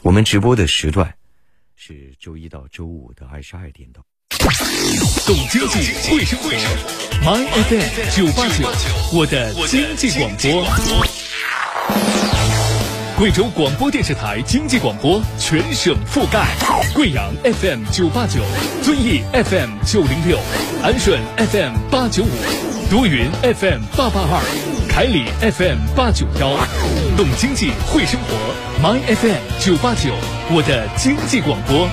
[0.00, 1.14] 我们直播的时段
[1.76, 4.02] 是周一到周五的二十二点到。
[5.26, 6.48] 懂经济，会生活
[7.22, 8.66] ，My FM 九八九，
[9.12, 10.64] 我的经济广播。
[13.18, 16.56] 贵州广播电视台经济广播全省覆盖，
[16.94, 18.40] 贵阳 FM 九八九，
[18.82, 20.38] 遵义 FM 九零六，
[20.82, 22.30] 安顺 FM 八九五，
[22.90, 24.87] 多云 FM 八八二。
[24.98, 26.56] 海里 FM 八九幺，
[27.16, 28.34] 懂经济会生活
[28.82, 30.12] ，My FM 九八九，
[30.50, 31.88] 我的经济广播。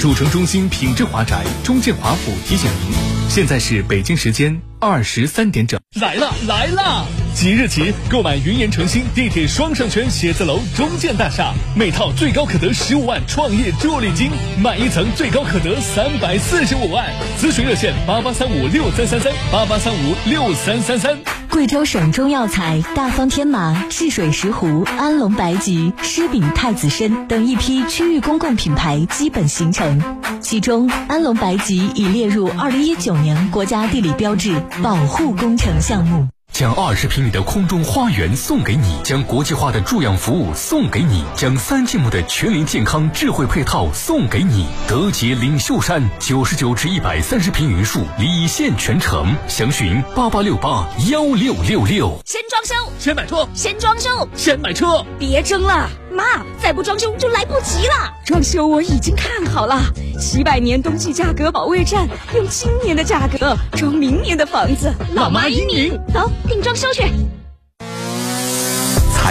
[0.00, 2.96] 主城中心品质华宅中建华府提醒您，
[3.28, 5.78] 现在是北京时间二十三点整。
[6.00, 7.06] 来了来了！
[7.34, 14.30] 即日起购买云岩城新地铁双商圈写字楼中建大厦，每套最高可得十五万创业助力金，
[14.62, 17.04] 买一层最高可得三百四十五万。
[17.40, 21.18] 咨询热线八八三五六三三三八八三五六三三三。
[21.50, 30.00] 贵州省中药材大方天麻、治水石斛、安龙白及、狮饼太子参等一批区域公共品牌基本形成，
[30.40, 36.28] 其中安龙白及已列入二零一九年国家地理标志保护工程项目。
[36.62, 44.68] 将二十平米的空中花园送给你，将国际化的助养服务送给你，将三季目的全龄健康智慧配套送给你。
[44.86, 52.16] 德杰领袖山九十九至一百三十平米墅礼现全城，详询八八六八幺六六六。
[52.24, 58.12] 先装修，先买车，先装修，先买车，别争了，妈，再不装修就来不及了。
[58.24, 59.80] 装修我已经看好了，
[60.18, 64.92] 七百年冬季价格保卫战，用今年的价格装明年的房子。
[65.14, 66.30] 老妈英明，走。
[66.48, 67.02] 订装修去。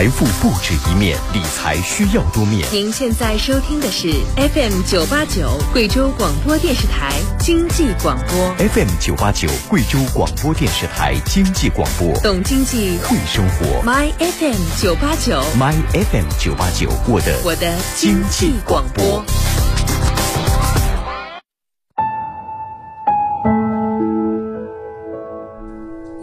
[0.01, 2.67] 财富不止一面，理财需要多面。
[2.71, 8.67] 您现在收听的是 FM 九八九贵州广播电视台经济广播。
[8.67, 13.83] FM 九八九贵州广播电视台经济广播，懂经济，会生活。
[13.85, 19.23] My FM 九八九，My FM 九八九，我的我的经济广播。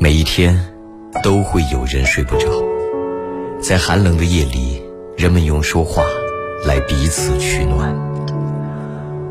[0.01, 0.59] 每一天
[1.22, 2.49] 都会有人睡不着，
[3.61, 4.83] 在寒冷的夜里，
[5.17, 6.03] 人们用说话
[6.65, 7.95] 来彼此取暖。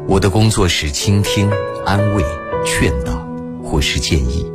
[0.07, 1.49] 我的工作是倾听、
[1.85, 2.23] 安慰、
[2.65, 3.25] 劝导
[3.63, 4.49] 或是建议。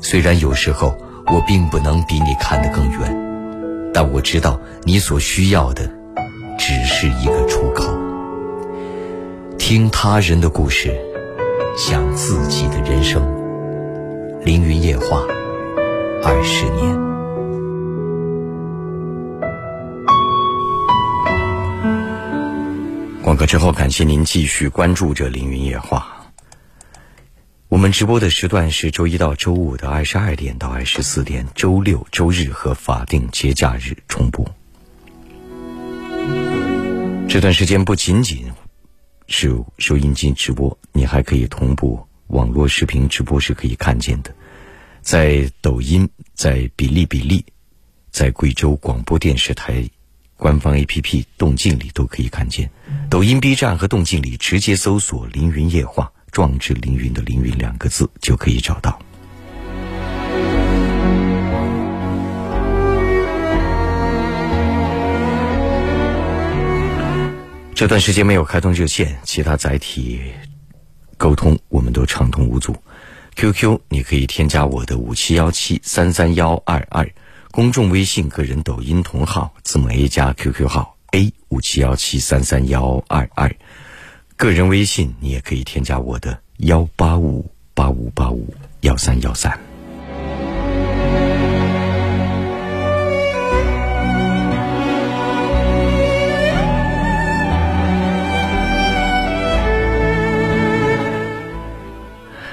[0.00, 5.90] 虽然有时候我并不能比你看得更远，但我知道你所需要的
[6.56, 7.84] 只是一个出口。
[9.58, 10.96] 听他人的故事，
[11.76, 13.22] 想自己的人生。
[14.44, 15.24] 凌云夜话，
[16.24, 17.07] 二十年。
[23.28, 26.32] 广告之后，感谢您继续关注着凌云夜话。
[27.68, 34.42] 我们直播的时段是周一到周五的二十二点到二十四点，周六、周日和法定节假日重播。
[37.28, 38.50] 这段时间不仅仅
[39.26, 44.34] 是收音机直播，你还可以同步网络视频直播是可以看见的。
[45.02, 47.44] 在抖音、在哔哩哔哩、
[48.10, 49.86] 在贵州广播电视台
[50.38, 52.70] 官方 APP 动静里都可以看见。
[53.10, 58.98] 抖音、B 站和动静里直接搜索“凌云夜话”，壮志凌云的“凌云”两个字就可以找到。
[67.74, 70.20] 这段时间没有开通热线，其他载体
[71.16, 72.76] 沟通我们都畅通无阻。
[73.36, 77.08] QQ，你可以添加我的五七幺七三三幺二二，
[77.58, 83.52] 公众微信、个人抖音同号字母 A 加 QQ 号 A 五七幺七三三幺二二，
[84.36, 89.58] 个人微信你也可以添加我的幺八五八五八五幺三幺三。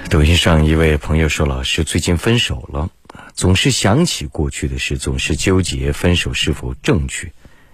[0.09, 2.89] 抖音上一位朋友说：“老师最近分手了，
[3.35, 7.29] 总是想起过去的事，总是纠结分手是否正确。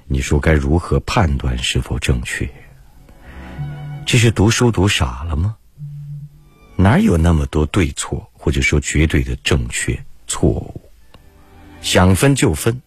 [0.08, 2.50] 你说该如何判断是否正确？
[4.04, 5.58] 这是读书读傻了吗？
[6.76, 10.82] 哪有那么多对错，或者说绝对的正确错误？
[11.84, 12.82] 想分就分，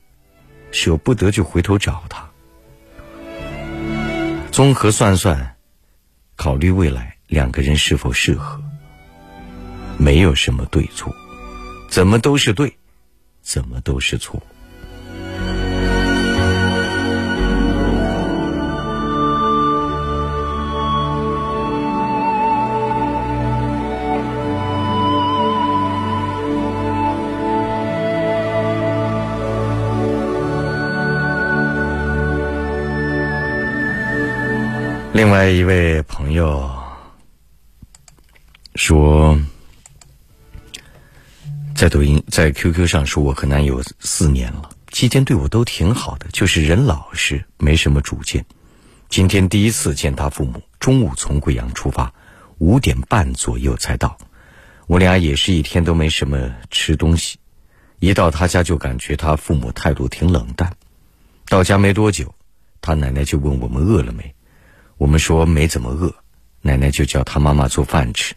[0.73, 2.29] 舍不得就回头找他。
[4.51, 5.55] 综合算算，
[6.35, 8.61] 考虑未来两个人是否适合。”
[9.97, 11.15] 没有什么对错，
[11.95, 12.77] 怎么都是对，
[13.41, 14.43] 怎么都是错。
[35.13, 36.69] 另外一位朋友
[38.75, 39.39] 说。
[41.75, 48.47] 在抖音、在 QQ 上说，我和男友四年了，期间对我都挺好的，就是人老实，没什么主见。
[49.09, 52.15] 今天第一次见他父母，中午从贵阳出发，
[52.59, 54.17] 五点半左右才到。
[54.87, 57.39] 我俩也是一天都没什么吃东西，
[57.99, 60.73] 一到他家就感觉他父母态度挺冷淡。
[61.49, 62.33] 到家没多久，
[62.81, 64.33] 他奶奶就问我们饿了没，
[64.97, 66.15] 我们说没怎么饿，
[66.63, 68.33] 奶奶就叫他妈妈做饭吃。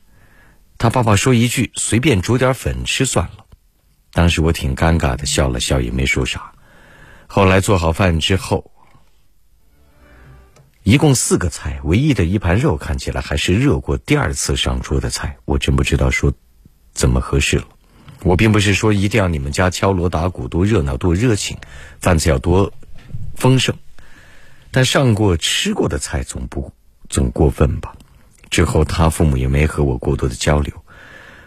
[0.77, 3.45] 他爸爸说一句：“随便煮点粉吃算了。”
[4.13, 6.53] 当时我挺尴尬的，笑了笑也没说啥。
[7.25, 8.71] 后来做好饭之后，
[10.83, 16.31] 一共四个菜，唯一的一盘肉看起来还是热过第二次上桌的菜，我真不知道说
[16.93, 17.67] 怎么合适了。
[18.23, 21.57] 我并不是说一定要你们家敲锣打鼓多热闹多热情，
[21.99, 22.71] 饭菜要多
[23.35, 23.75] 丰盛，
[24.71, 26.71] 但上过吃过的菜总不
[27.09, 27.96] 总过分吧？
[28.49, 30.73] 之后他父母也没和我过多的交流。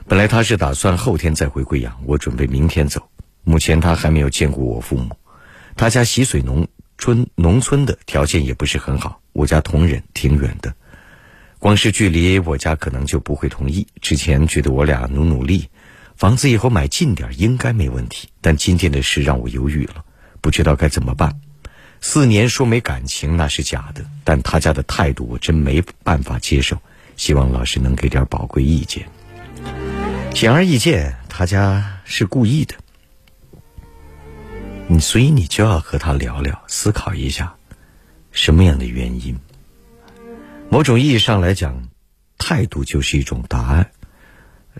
[0.06, 3.08] 本来他是打算后天再回贵阳，我准备明天走。
[3.44, 5.16] 目前他还没有见过我父母。
[5.76, 6.66] 他家习水农
[6.98, 9.20] 村，农村的条件也不是很好。
[9.32, 10.74] 我家同仁挺远的，
[11.58, 13.86] 光是距离我家可能就不会同意。
[14.00, 15.68] 之前觉得我俩努努力。
[16.16, 20.04] 房子以后买近点应该没问题，但今天的事让我犹豫了，
[20.42, 21.40] 不知道该怎么办。
[22.02, 26.76] 四年说没感情那是假的，但他家的态度我真没办法接受。
[27.20, 29.06] 希望老师能给点宝贵意见。
[30.34, 32.74] 显而易见，他家是故意的。
[34.88, 37.54] 你所以你就要和他聊聊，思考一下
[38.32, 39.38] 什么样的原因。
[40.70, 41.90] 某种意义上来讲，
[42.38, 43.90] 态度就是一种答案。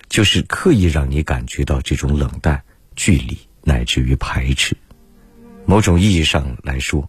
[0.08, 2.62] 就是刻意让你感觉到这种冷淡、
[2.96, 4.74] 距离，乃至于排斥。
[5.66, 7.06] 某种意义上来说，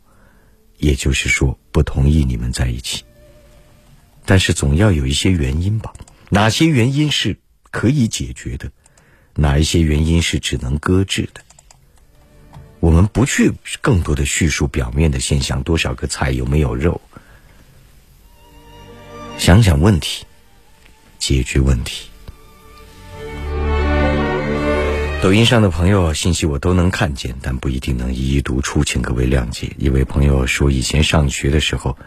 [0.77, 3.05] 也就是说不同意你们在一起。
[4.31, 5.91] 但是总要有一些原因吧？
[6.29, 7.35] 哪些原因是
[7.69, 8.71] 可以解决的？
[9.35, 11.41] 哪一些原因是只能搁置的？
[12.79, 13.51] 我们不去
[13.81, 17.01] 更多的叙述表面的现象，多少个菜有没有肉？
[19.37, 20.25] 想想问题，
[21.19, 22.07] 解决问题。
[25.21, 29.75] 抖音上的朋友信息我都能看见，但不一定能一一读出，请各位谅解。
[29.77, 31.97] 一位朋友说，以前上学的时候，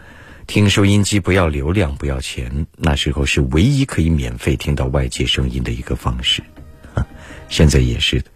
[0.47, 6.43] 听收音机不要流量，不要钱，那时候是唯一可以免费听到外界声音的一个方式。
[7.49, 8.29] 现在也是的。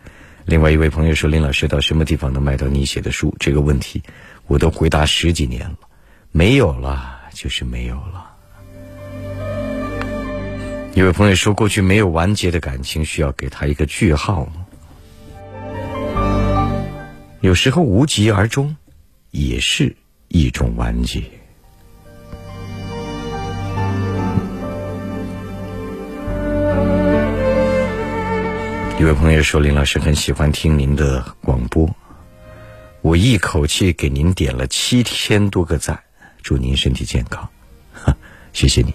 [0.45, 3.35] 另外一位朋友说，林老师到什么地方能买到你写的书？
[3.39, 4.01] 这个问题
[4.47, 5.77] 我都回答十几年了，
[6.31, 8.25] 没有了就是没有了。
[10.95, 14.65] 一位朋友说，过去没有完结的感情，需要给他一个句号吗？
[17.41, 18.75] 有时候无疾而终，
[19.29, 19.95] 也是
[20.27, 21.23] 一种完结。
[28.99, 31.89] 一位朋友说：“林老师很喜欢听您的广播，
[33.01, 35.97] 我一口气给您点了七千多个赞，
[36.43, 37.49] 祝您身体健康，
[38.51, 38.93] 谢谢你，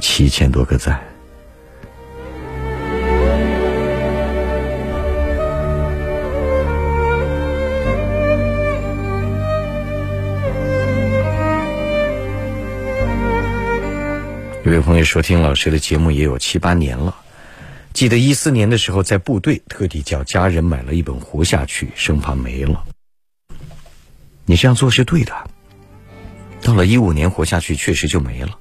[0.00, 1.02] 七千多个赞。”
[14.62, 17.22] 有位朋友说，听老师的节目也有七八年了。
[17.94, 22.84] 记得一四年的时候，在部队特地叫家人买了一本《活下去》，生怕没了。
[24.46, 25.48] 你这样做是对的。
[26.60, 28.58] 到了一五年，《活下去》确实就没了。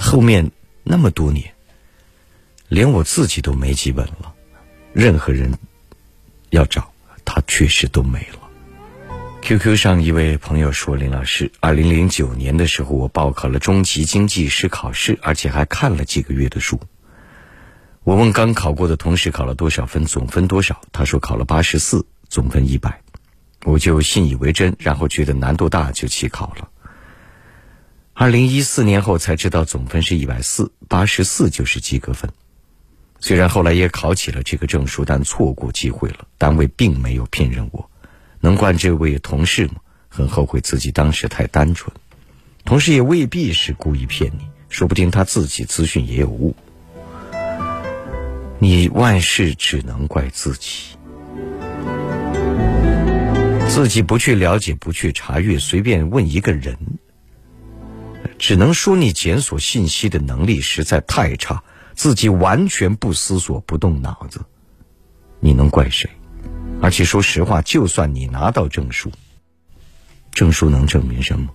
[0.00, 0.50] 后面
[0.84, 1.52] 那么多年，
[2.68, 4.32] 连我自己都没几本了。
[4.94, 5.52] 任何人
[6.48, 6.90] 要找，
[7.26, 8.38] 他确实都没了。
[9.42, 16.80] QQ 上一位朋友说：“林老师，二零零九年的时候，我报考了中级经济师考试，而且还看了几个月的书。
[18.06, 20.80] 我问刚考过的同事考了多少分，总分多少？
[20.92, 23.00] 他说考了八十四，总分一百。
[23.64, 26.68] 我就信以为真，然后觉得难度大，就弃考了。
[28.14, 32.30] 二零一四年后才知道总分是一百四，八十四就是及格分。
[33.18, 36.28] 虽然后来也考起了这个证书，但错过机会了。
[36.38, 37.90] 单位并没有聘任我。”
[38.38, 39.80] 能怪这位同事吗？
[40.08, 41.92] 很后悔自己当时太单纯，
[42.64, 46.54] 同事也未必是故意骗你，说不定他自己资讯也有误。
[48.58, 50.96] 你万事只能怪自己，
[53.68, 56.78] 自己不去了解，不去查阅，随便问一个人，
[58.38, 61.62] 只能说你检索信息的能力实在太差，
[61.94, 64.40] 自己完全不思索、不动脑子，
[65.38, 66.08] 你能怪谁？
[66.80, 69.12] 而且说实话，就算你拿到证书，
[70.32, 71.50] 证书能证明什么？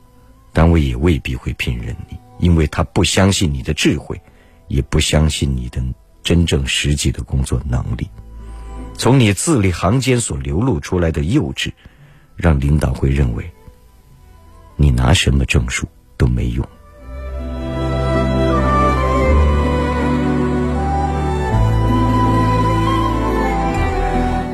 [0.54, 4.22] 单位也未必会聘任你，因为他不相信你的智慧，
[4.68, 5.82] 也不相信你的
[6.24, 8.10] 真正实际的工作能力。
[8.98, 11.72] 从你字里行间所流露出来的幼稚，
[12.36, 13.50] 让领导会认为
[14.76, 16.68] 你拿什么证书都没用。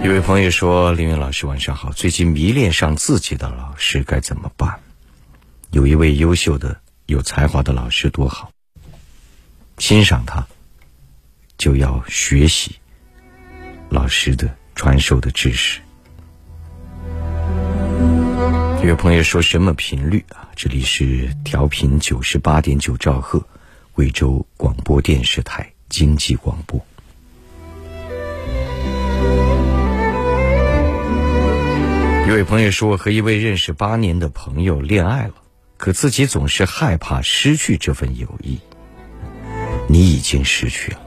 [0.03, 1.91] 一位朋友说：“林云老师，晚上好。
[1.91, 4.79] 最近迷恋上自己的老师，该怎么办？
[5.71, 8.49] 有一位优秀的、有才华的老师多好，
[9.79, 10.47] 欣赏他，
[11.57, 12.75] 就要学习
[13.89, 15.81] 老师的传授的知识。
[18.83, 20.47] 有朋友说什么频率啊？
[20.55, 23.43] 这里是调频九十八点九兆赫，
[23.91, 26.79] 贵州广播电视台经济广播。
[32.27, 35.33] 有位朋友说，和一位认识八年的朋友恋爱了，
[35.77, 38.59] 可自己总是害怕失去这份友谊。
[39.89, 41.06] 你已经失去了，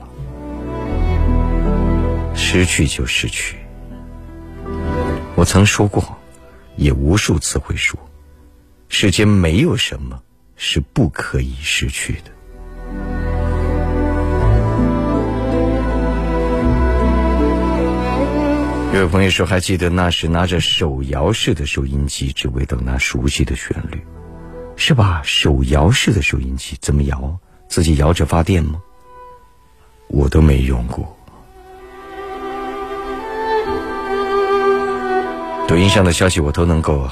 [2.35, 3.57] 失去就失去。
[5.35, 6.19] 我曾说过，
[6.77, 7.99] 也无数次会说，
[8.89, 10.21] 世间没有什么
[10.57, 12.31] 是不可以失去的。
[18.93, 24.05] 有位朋友说：“还记得那时拿着手摇式的收音机，只为等那熟悉的旋律，
[24.75, 25.23] 是吧？
[25.25, 27.39] 手摇式的收音机怎么摇？
[27.69, 28.83] 自己摇着发电吗？
[30.09, 31.17] 我都没用过。
[35.71, 37.09] 抖音上的消息我都能够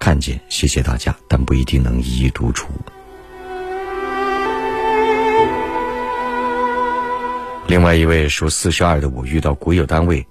[0.00, 2.66] 看见，谢谢大家，但不一定能一一读出。
[7.68, 10.26] 另外一位说：四十二的我遇到国有单位。”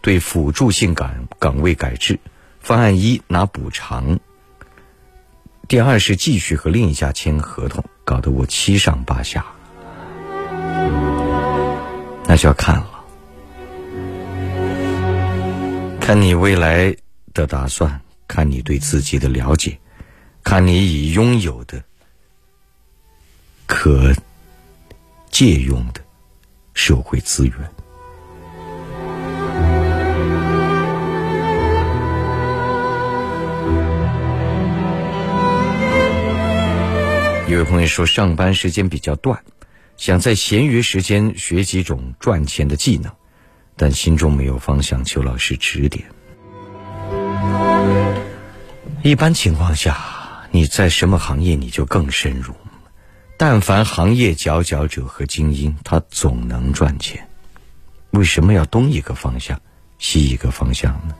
[0.00, 2.18] 对辅助性岗岗位改制，
[2.60, 4.18] 方案一拿补偿，
[5.68, 9.44] 第二是继续和另一家签合同，搞得我七上八下。
[12.24, 13.01] 那就要看了，
[16.04, 16.96] 看你未来
[17.32, 19.78] 的打算，看你对自己的了解，
[20.42, 21.80] 看你已拥有的
[23.66, 24.12] 可
[25.30, 26.00] 借用的
[26.74, 27.56] 社会资源。
[37.48, 39.44] 有位朋友说，上班时间比较短，
[39.96, 43.12] 想在闲余时间学几种赚钱的技能，
[43.82, 46.04] 但心中没有方向，求老师指点。
[49.02, 49.98] 一般情况下，
[50.52, 52.54] 你在什么行业你就更深入。
[53.36, 57.26] 但凡行业佼佼者和精英，他总能赚钱。
[58.12, 59.60] 为什么要东一个方向，
[59.98, 61.16] 西一个方向呢？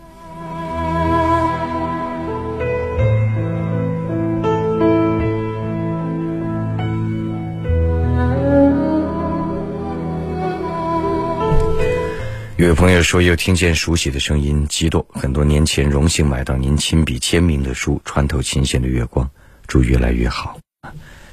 [12.68, 15.04] 有朋友说，又听见熟悉的声音，激动。
[15.10, 19.26] 很多年前，荣幸买到您亲笔签名的书《穿透琴弦的月光》，
[19.66, 20.58] 祝越来越好。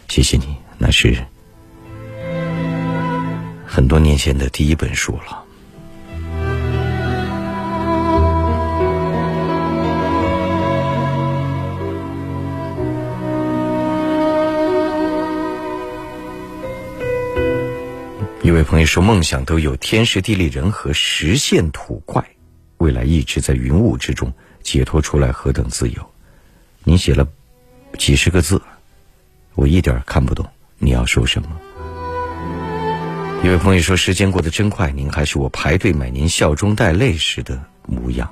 [0.08, 1.16] 谢谢你，那是
[3.64, 5.44] 很多年前的第一本书了。
[18.50, 22.26] 一位朋友说：“梦想都有天时地利人和，实现土块，
[22.78, 24.34] 未来一直在云雾之中
[24.64, 26.04] 解脱出来，何等自由！”
[26.84, 27.28] 你写了
[28.00, 28.60] 几十个字，
[29.54, 30.44] 我一点看不懂
[30.80, 31.50] 你要说什么。
[33.44, 38.28] 一位朋友说：“时间过得真快，您还是我排队买您笑中带泪时的模样。”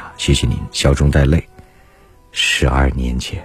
[0.00, 1.48] 啊，谢谢您，笑中带泪，
[2.32, 3.40] 十二年前。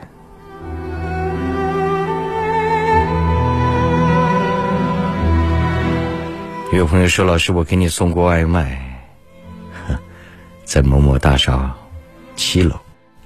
[6.76, 9.02] 有朋友说：“老师，我给你送过外卖，
[10.66, 11.74] 在某某大厦
[12.36, 12.78] 七楼，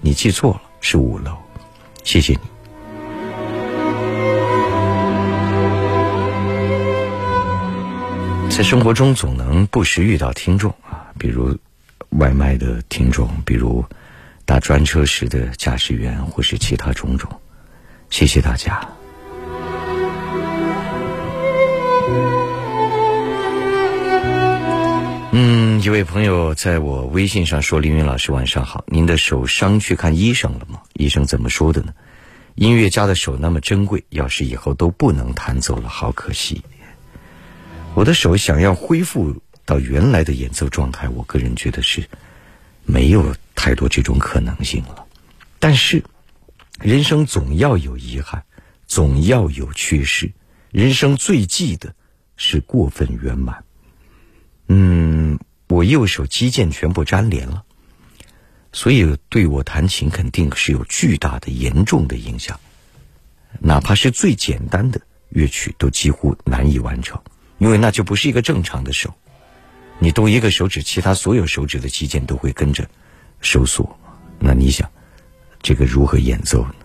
[0.02, 1.36] 你记错了，是五楼。
[2.04, 2.39] 谢谢你。”
[8.50, 11.58] 在生活中总能不时遇到听众啊，比如
[12.10, 13.84] 外卖的听众，比如
[14.45, 17.30] 打专车时的驾驶员，或是其他种种。
[18.10, 18.88] 谢谢大家。
[25.42, 30.82] 嗯，一位朋友在我微信上说：“凌云老师，晚上好，您的手伤去看医生了吗？
[30.96, 31.94] 医生怎么说的呢？
[32.56, 36.62] 音乐家的手那么珍贵，要是以后都不能弹奏了，好可惜。
[37.94, 42.10] 我的手想要恢复到原来的演奏状态，我个人觉得是
[42.84, 45.06] 没有太多这种可能性了。
[45.58, 46.04] 但是，
[46.82, 48.44] 人生总要有遗憾，
[48.88, 50.34] 总要有缺失，
[50.70, 51.96] 人生最忌的
[52.36, 53.64] 是过分圆满。”
[54.70, 57.63] 嗯，我右手肌腱全部粘连了，
[58.72, 62.59] 所以对我弹琴肯定是有巨大的、严重的影响。
[63.59, 67.20] 哪怕是最简单的乐曲，都几乎难以完成，
[67.57, 69.15] 因为那就不是一个正常的手。
[69.97, 72.88] 你动一个手指，其他所有手指的肌腱都会跟着
[73.41, 73.99] 收缩。
[74.38, 74.89] 那你想，
[75.63, 76.76] 这个如何演奏呢？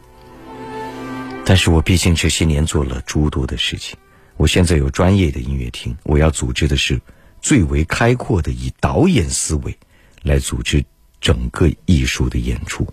[1.45, 3.99] 但是我毕竟这些年做了诸多的事情，
[4.39, 6.99] 我现在有专业的音乐厅，我要组织的是
[7.45, 9.79] 最为开阔的以导演思维
[10.23, 10.83] 来组织
[11.21, 12.89] 整个艺术的演出。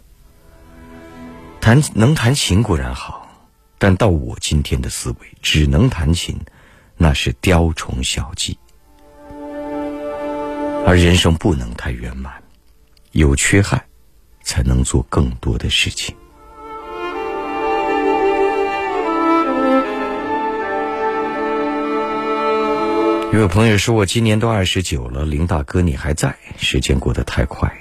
[1.62, 3.30] 弹能弹琴固然好，
[3.78, 6.38] 但到我今天的思维，只能弹琴，
[6.98, 8.60] 那是雕虫小技。
[10.86, 12.44] 而人生不能太圆满，
[13.14, 13.82] 有缺憾，
[14.44, 16.14] 才能做更多的事情。
[23.40, 26.36] 有朋友说我今年都二十九了，林大哥你还在？
[26.58, 27.72] 时间过得太快。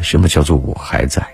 [0.00, 1.24] 什么叫做我还在？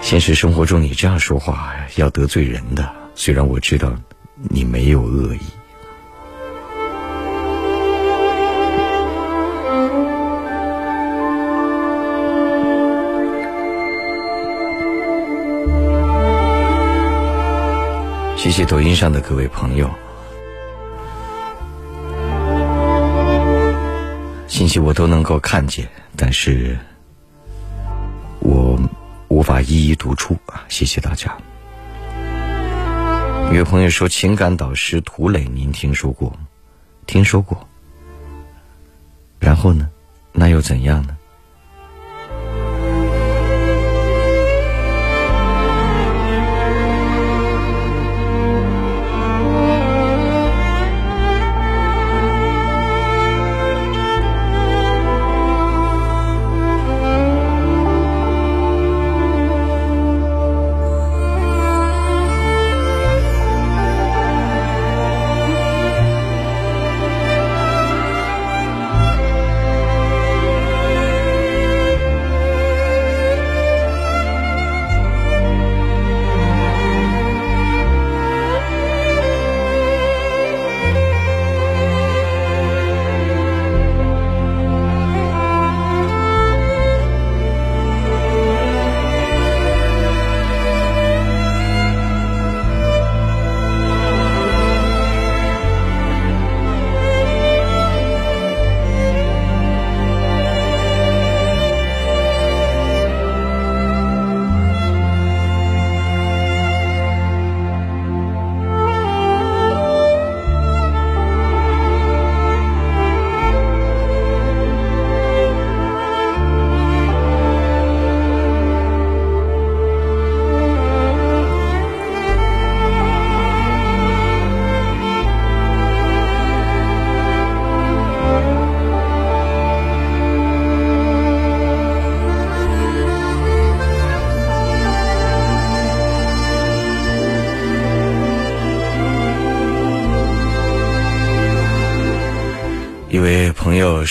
[0.00, 2.92] 现实生活中你这样说话要得罪人的。
[3.14, 3.96] 虽然我知道
[4.50, 5.40] 你没有恶意。
[18.46, 19.90] 谢谢抖音上的各位朋友，
[24.46, 25.84] 信息我都能够看见，
[26.16, 26.78] 但是
[28.38, 28.78] 我
[29.26, 30.64] 无法一一读出啊！
[30.68, 31.36] 谢谢大家。
[33.52, 36.32] 有朋友说情感导师涂磊，您听说过？
[37.04, 37.68] 听说过。
[39.40, 39.90] 然后呢？
[40.30, 41.16] 那又怎样呢？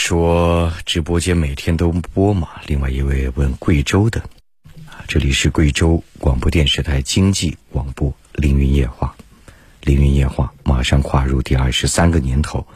[0.05, 2.47] 说直播间每天都播嘛？
[2.67, 4.21] 另外一位问贵州的，
[4.85, 9.15] 啊这里是贵州广播电视台经济广播《凌云夜话》，
[9.81, 12.67] 《凌云夜话》马上跨入第二十三个年头，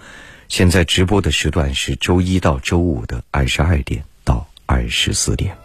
[0.48, 5.56] 现在直播的时段是周一到周五的二十二点到二十四点。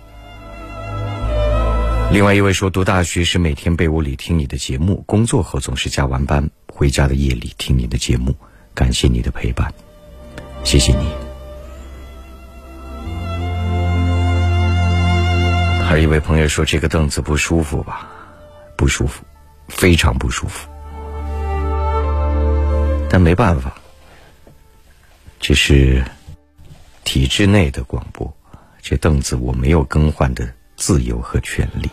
[2.13, 8.37] 另外一位说读大学时每天被窝里听你的节目，工作后总是加完班回家的夜里听你的节目，
[8.75, 9.73] 感谢你的陪伴，
[10.63, 11.34] 谢谢你。
[15.95, 18.09] 而一位朋友说：“这个凳子不舒服吧？
[18.77, 19.23] 不舒服，
[19.69, 20.69] 非常不舒服。
[23.09, 23.73] 但没办法，
[25.39, 26.05] 这是
[27.05, 28.37] 体制内的广播，
[28.83, 31.89] 这凳子我没有更换的自由和权利。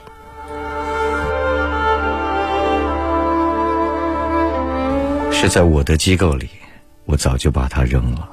[5.32, 6.49] 是在我的机构里，
[7.06, 8.28] 我早就把它扔了。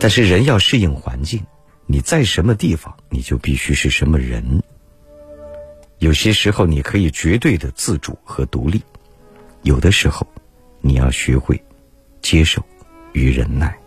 [0.00, 1.44] 但是人要适应环境。”
[1.86, 4.62] 你在什么地方，你就必须是什么人。
[5.98, 8.80] 有些时候，你可以绝对的自主和独立；
[9.62, 10.26] 有的时候，
[10.80, 11.62] 你要学会
[12.22, 12.64] 接受
[13.12, 13.78] 与忍耐。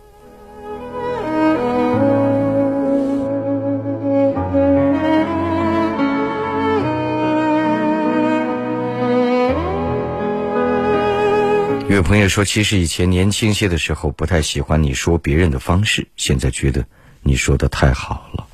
[11.88, 16.86] 有朋友说，其实以前年轻些的时候，不太喜欢你说别人的方式，现在觉得。
[17.26, 18.46] 你说的太好了，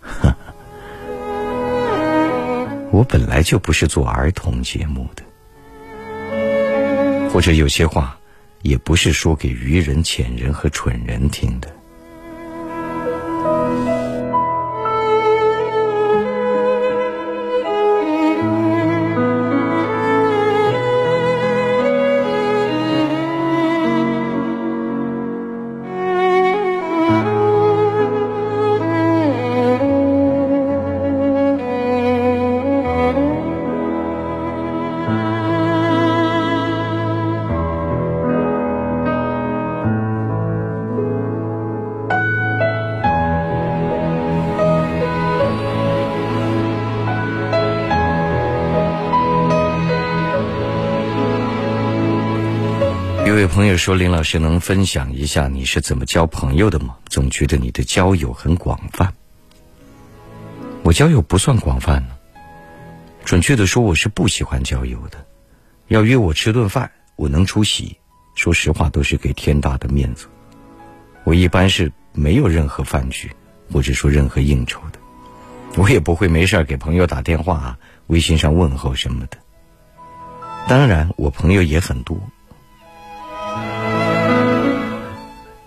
[2.90, 5.22] 我本来就不是做儿童节目的，
[7.30, 8.18] 或者有些话
[8.62, 11.68] 也不是说给愚人、浅人和蠢人听的。
[53.26, 56.96] 一位朋友说：“林老师，能分享一下你是怎么交朋友的吗？
[57.06, 59.14] 总觉得你的交友很广泛。
[60.82, 62.16] 我交友不算广泛呢，
[63.24, 65.24] 准确的说，我是不喜欢交友的。
[65.88, 67.96] 要约我吃顿饭，我能出席，
[68.34, 70.26] 说实话都是给天大的面子。
[71.24, 73.30] 我一般是没有任何饭局，
[73.72, 74.98] 或者说任何应酬的。
[75.76, 77.78] 我也不会没事给朋友打电话、
[78.08, 79.38] 微信上问候什么的。
[80.68, 82.20] 当然，我朋友也很多。”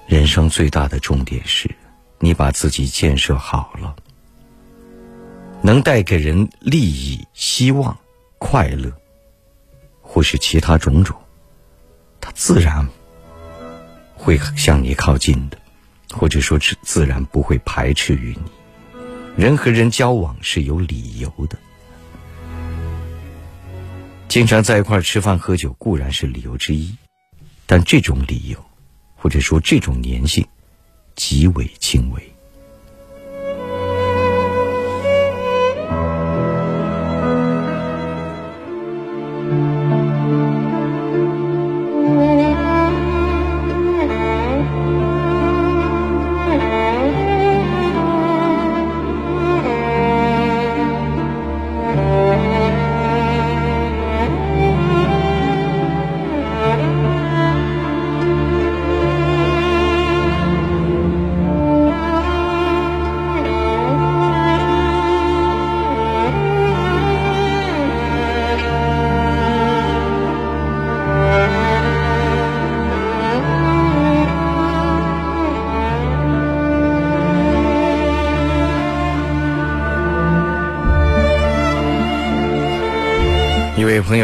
[0.07, 1.69] 人生最大的重点是，
[2.19, 3.93] 你把自己建设好了，
[5.61, 7.97] 能带给人利益、希望、
[8.37, 8.89] 快乐，
[10.01, 11.13] 或是其他种种，
[12.21, 12.87] 他自然
[14.15, 15.57] 会向你靠近的，
[16.13, 19.43] 或者说，是自然不会排斥于你。
[19.43, 21.59] 人和人交往是有理由的，
[24.29, 26.95] 经常在一块吃饭喝酒固然是理由之一，
[27.65, 28.66] 但这种理由。
[29.17, 30.47] 或者说，这种粘性
[31.15, 32.36] 极为轻微。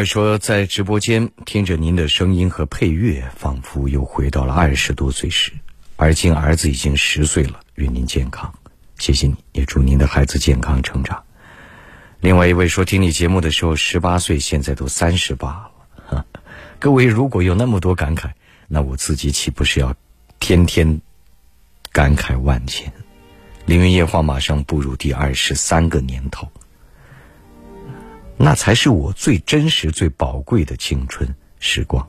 [0.06, 5.52] 说，在直播间听着您的声音和配乐，仿佛又回到了二十多岁时。
[5.96, 8.54] 而今儿子已经十岁了，愿您健康，
[8.98, 11.24] 谢谢你，也祝您的孩子健康成长。
[12.20, 15.70] 另外一位说，听你节目的时候十八岁，现在都三十八
[16.10, 16.26] 了。
[16.80, 18.32] 各位如果有那么多感慨，
[18.68, 19.96] 那我自己岂不是要
[20.40, 21.02] 天天
[21.92, 22.92] 感慨万千？
[23.66, 26.50] 凌云夜话马上步入第二十三个年头。
[28.44, 32.06] 那才是我最真实、最宝贵的青春时光，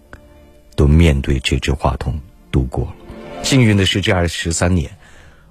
[0.74, 2.20] 都面对这支话筒
[2.50, 3.44] 度过了。
[3.44, 4.98] 幸运的是，这二十三年，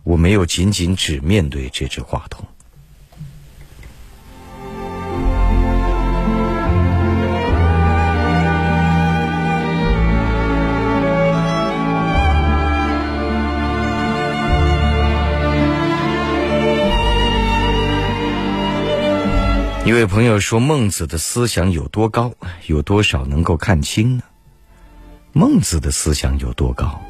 [0.04, 2.46] 我没有仅仅只面对这支话筒。
[19.86, 22.34] 一位朋友说：“孟子的思想有多高？
[22.68, 24.24] 有多少能够看清呢？
[25.34, 27.02] 孟子的思想有多高？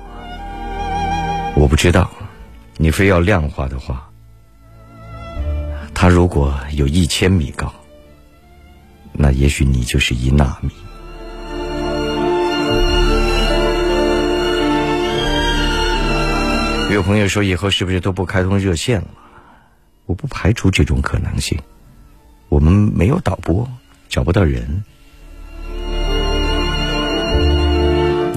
[1.55, 2.09] 我不知道。
[2.77, 4.09] 你非要量化的话，
[5.93, 7.71] 他如果有一千米高，
[9.11, 10.71] 那也许你就是一纳米。”
[16.91, 19.07] 有朋友说：“以后是不是都不开通热线了？”
[20.07, 21.59] 我不排除这种可能性。
[22.53, 23.67] 我们没有导播，
[24.07, 24.83] 找不到人，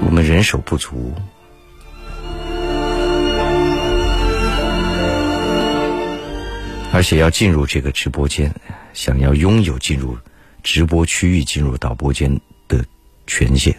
[0.03, 1.13] 我们人手不足，
[6.91, 8.51] 而且要进入这个直播间，
[8.91, 10.17] 想要拥有进入
[10.63, 12.83] 直播区域、进入导播间的
[13.27, 13.75] 权限，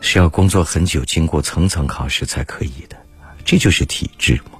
[0.00, 2.96] 是要工作很久、经过层层考试才可以的，
[3.44, 4.58] 这就是体制嘛。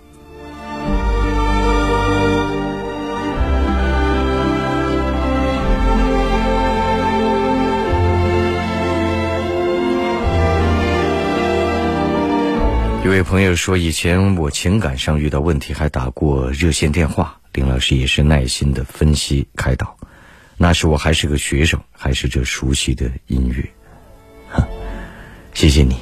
[13.14, 17.40] 这位朋友说：“以前我情感上遇到问题，还打过热线电话。
[17.52, 19.96] 林老师也是耐心的分析开导。
[20.56, 23.70] 那时我还是个学生，还是这熟悉的音乐。
[25.52, 25.96] 谢谢你。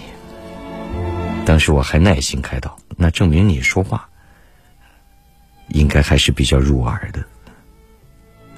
[1.44, 4.08] 当时我还耐心开导，那证明你说话
[5.68, 7.22] 应该还是比较入耳的。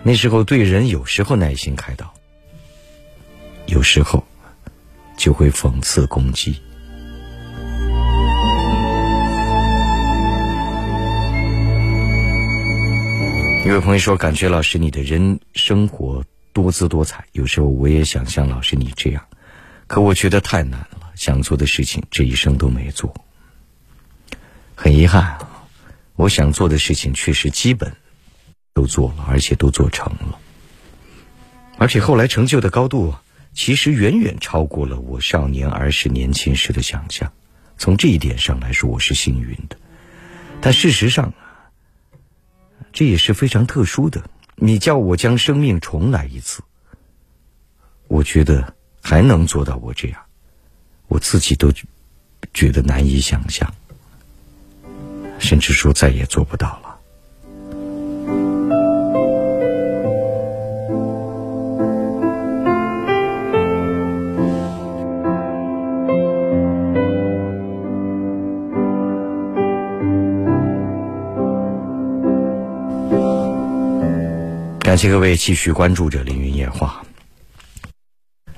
[0.04, 2.14] 那时候对人有时候耐心开导，
[3.66, 4.24] 有时候
[5.16, 6.56] 就会讽刺攻击。”
[13.64, 16.22] 一位朋友说：“感觉老师你的人生活
[16.52, 19.26] 多姿多彩，有时候我也想像老师你这样，
[19.86, 21.10] 可我觉得太难了。
[21.14, 23.14] 想做的事情这一生都没做，
[24.74, 25.66] 很遗憾啊。
[26.14, 27.96] 我想做的事情确实基本
[28.74, 30.38] 都做了，而且都做成了，
[31.78, 33.14] 而且后来成就的高度
[33.54, 37.32] 其实远远超过了我少年儿时年轻时的想象。
[37.78, 39.78] 从这一点上来说，我是幸运的。
[40.60, 41.32] 但事实上，
[42.94, 44.24] 这也是非常特殊的。
[44.54, 46.62] 你叫我将生命重来一次，
[48.06, 50.22] 我觉得还能做到我这样，
[51.08, 51.72] 我自己都
[52.54, 53.74] 觉得难以想象，
[55.40, 56.93] 甚至说再也做不到了。
[74.94, 77.04] 感谢各位继续关注着凌云夜话。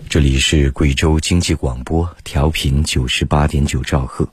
[0.07, 4.29] 这里是贵州经济广播，调频九十八点九兆赫。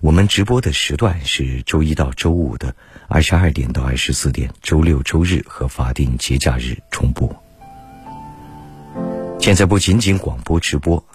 [0.00, 2.74] 我们直播的时段是周一到周五的
[3.08, 7.28] 二十二点到二十四点，周六、周日和法定节假日重播。
[9.38, 11.06] 现在不仅仅广播直播，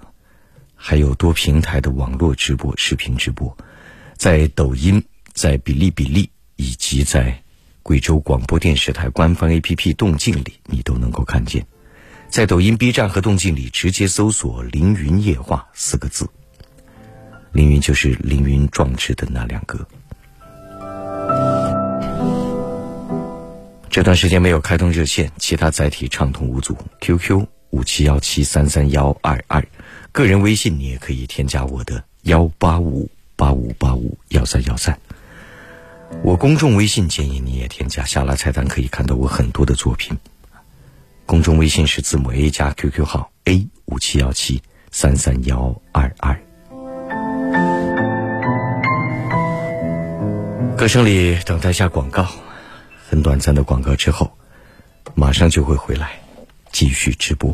[0.76, 3.58] 还有多平台的网络直播、视频直播，
[4.16, 5.04] 在抖音、
[5.34, 7.42] 在哔哩哔哩以及在。
[7.90, 11.66] 贵州广播电视台官方 APP 动静里，你都能够看见。
[12.30, 16.30] 在抖音、B 站和动静里直接搜索“凌云夜话”四个字，
[17.52, 19.88] 凌云就是凌云壮志的那两个。
[23.90, 26.78] 这段时间没有开通热线，其他载体畅通无阻。
[27.02, 29.68] QQ 五七幺七三三幺二二，
[30.12, 34.96] 个人微信你也可以添加我的幺八五八五八五幺三幺三。
[36.24, 40.18] 我公众微信建议你也添加，下拉菜单可以看到我很多的作品。
[41.26, 44.62] 公众微信是字母 A 加 QQ 号 A 五七幺七
[44.92, 46.42] 三三幺二二。
[50.76, 52.28] 歌声里等待下广告，
[53.10, 54.32] 很短暂的广告之后，
[55.14, 56.20] 马上就会回来
[56.72, 57.54] 继续直播。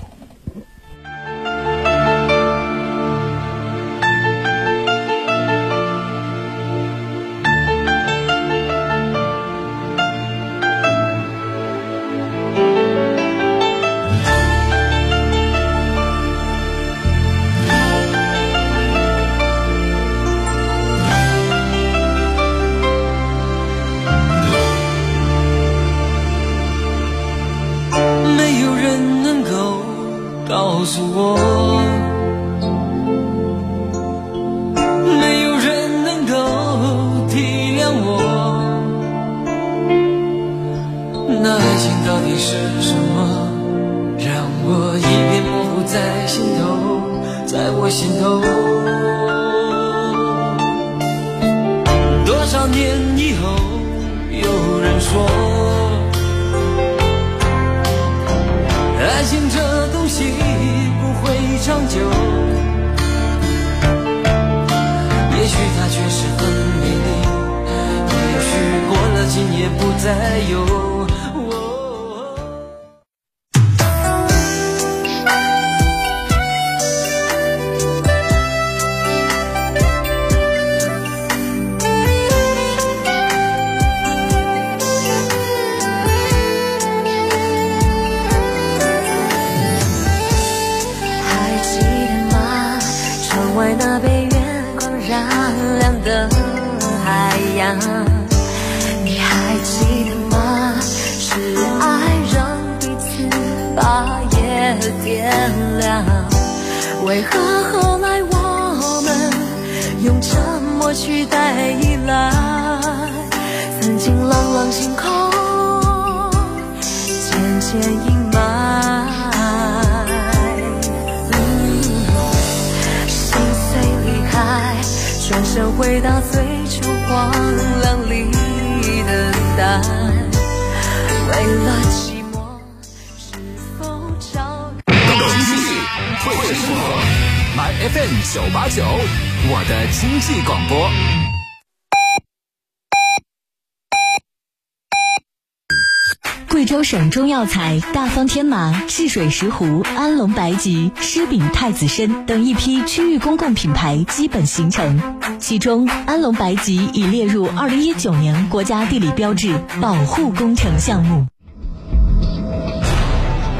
[147.45, 154.99] 药材大方天马、赤水石斛、安龙白及、狮饼太子参等一批区域公共品牌基本形成，
[155.39, 161.27] 其中安龙白及已列入二零一九年国家地理标志保护工程项目。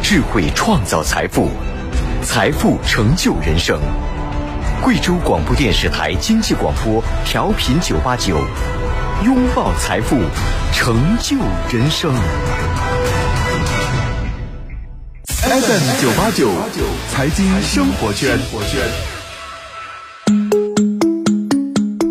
[0.02, 1.52] 智慧创造财富，
[2.24, 3.80] 财富成就人生。
[4.82, 8.36] 贵州广播电视台经济广播调频九八九，
[9.24, 10.18] 拥抱财富，
[10.74, 11.38] 成就
[11.72, 12.12] 人生。
[15.56, 16.50] FM 九八九
[17.14, 18.38] 财经生活圈。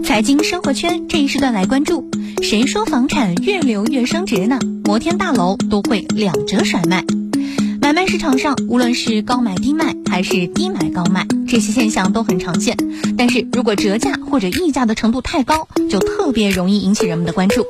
[0.02, 2.08] 财经生活圈这一时段来关注：
[2.40, 4.58] 谁说房产越留越升值呢？
[4.84, 7.04] 摩天大楼都会两折甩卖。
[7.82, 12.78] 买卖市场上，无论是高买低卖还是低买高卖，这些现象都很常见。
[13.18, 17.66] 但是如果折价或者溢价的程度太高，就特别容易引起人们的关注。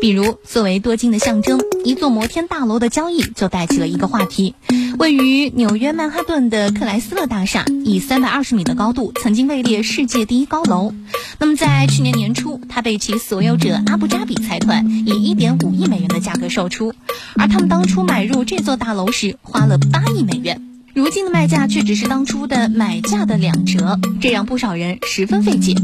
[0.00, 4.54] 比如，作为多金的象征，一座摩天大楼的交易就带起了一个话题。
[4.96, 10.94] 位于纽约曼哈顿的克莱斯勒大厦，以三百二十米的高度，曾经位列世界第一高楼。
[11.38, 16.94] 那么，在去年年初，它被其所有者阿布扎比财团以一点五亿美元的价格售出，
[17.36, 20.62] 而他们当初买入这座大楼时花了八亿美元。
[20.94, 25.74] 如今的卖价却只是当初的买价的两折，这让不少人十分费解。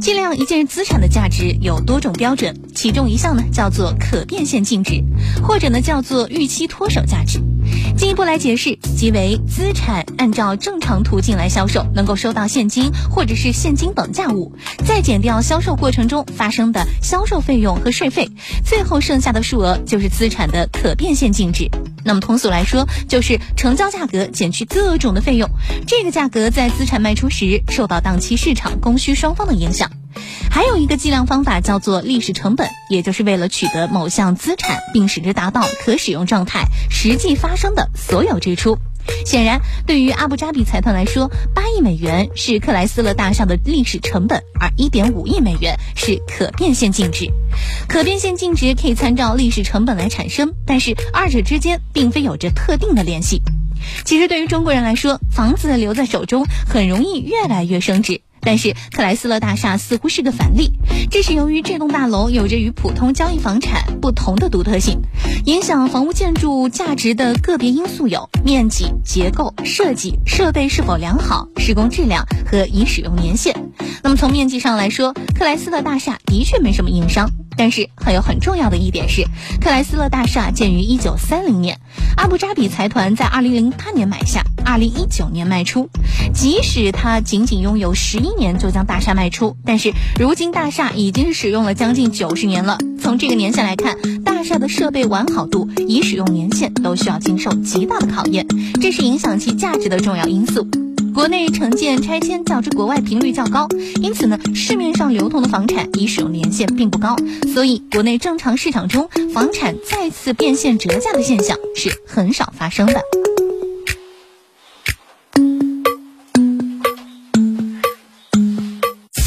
[0.00, 5.02] 计量一件资产的价值有多种标准，其中一项呢叫做可变现净值，
[5.42, 7.40] 或者呢叫做预期脱手价值。
[7.96, 14.54] 进一步来解释，即为资产按照正常途径来销售，能够收到现金或者是现金等价物，
[14.86, 18.30] 再减掉销售过程中发生的销售费用和税费，
[18.64, 21.68] 最后剩下的数额就是资产的可变现净值。
[22.04, 25.48] 那么通俗来说，就是成交价格减去各种的费用，
[25.86, 29.90] 这个价格在资产卖出时受到当期市场供需双方的影响。
[30.50, 38.78] 还有一个计量方法叫做历史成本，也就是为了取得某项资产并使之达到可使用状态，实际发生的所有支出。
[39.24, 47.26] 显然，对于阿布扎比财团来说，八亿美元是克莱斯勒大厦的历史成本，而一点五亿美元是可变现净值。
[47.88, 53.40] 可变现净值可以参照历史成本来产生，但是二者之间并非有着特定的联系。
[54.04, 58.20] 其实，对于中国人来说，房子留在手中很容易越来越升值。
[58.40, 60.72] 但是克莱斯勒大厦似乎是个反例，
[61.10, 65.00] 这是由于这栋大楼有着与普通交易房产不同的独特性。
[65.44, 73.54] 影响房屋建筑价值的个别因素有面积、结构、设计、设备是否良好、施工质量和已使用年限。
[74.02, 77.30] 那么从面积上来说，克莱斯勒大厦的确没什么硬伤。
[77.58, 79.24] 但是还有很重要的一点是，
[79.60, 81.80] 克莱斯勒大厦建于一九三零年，
[82.16, 85.90] 阿布扎比财团在二零零八年买下，二零一九年卖出。
[86.32, 92.78] 即使他仅仅拥有十一年就将大厦卖出，但是如今大厦已经使用了将近九十年了。
[93.00, 98.46] 从这个年限来看，大厦的设备完好度、已使用年限都需要经受极大的考验，
[98.80, 100.68] 这是影响其价值的重要因素。
[101.18, 103.66] 国内城建拆迁较之国外频率较高，
[104.00, 107.16] 因此呢，市面上流通的房产已使用年限并不高，
[107.52, 113.02] 所以国内正常市场中房产再次变现折价的现象是很少发生的。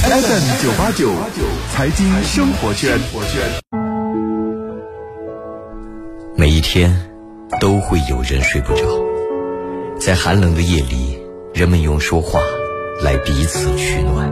[0.07, 1.11] FM 九八九
[1.73, 2.97] 财经生活圈，
[6.37, 7.11] 每一天
[7.59, 8.81] 都会有人睡不着，
[9.99, 11.20] 在寒冷的夜里。
[11.53, 12.39] 人们用说话
[13.03, 14.31] 来彼此取暖。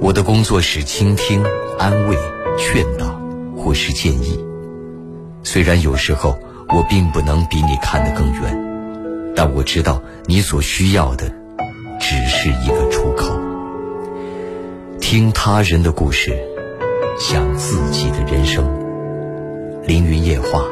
[0.00, 1.42] 我的工作是倾听、
[1.78, 2.16] 安慰、
[2.58, 3.20] 劝导，
[3.56, 4.42] 或是建议。
[5.42, 6.38] 虽然有时候
[6.74, 11.30] 我并不能比你看得更远，但我知道你所需要的
[12.00, 13.38] 只是一个出口。
[14.98, 16.36] 听他人的故事，
[17.18, 18.64] 想自己的人生。
[19.86, 20.64] 凌云夜话，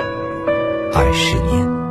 [0.92, 1.83] 二十年。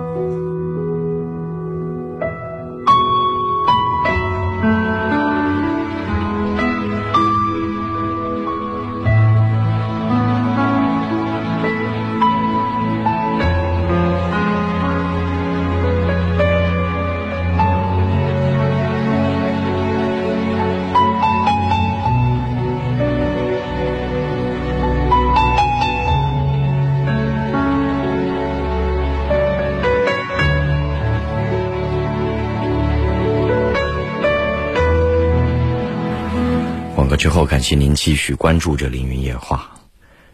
[37.23, 39.71] 之后，感谢您继续关注着《凌云夜话》，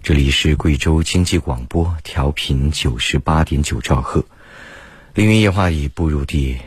[0.01, 4.21] 这里是贵州经济广播，调频九十八点九兆赫，
[5.13, 6.57] 《凌云夜话》已步入第，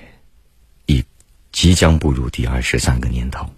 [0.87, 1.05] 已
[1.51, 3.51] 即将步入第二十三个年头。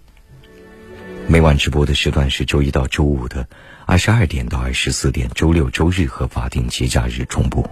[1.27, 3.47] 每晚直播的时段是周一到周五的
[3.85, 7.69] 二十二点到二十四点，周六、周日和法定节假日重播。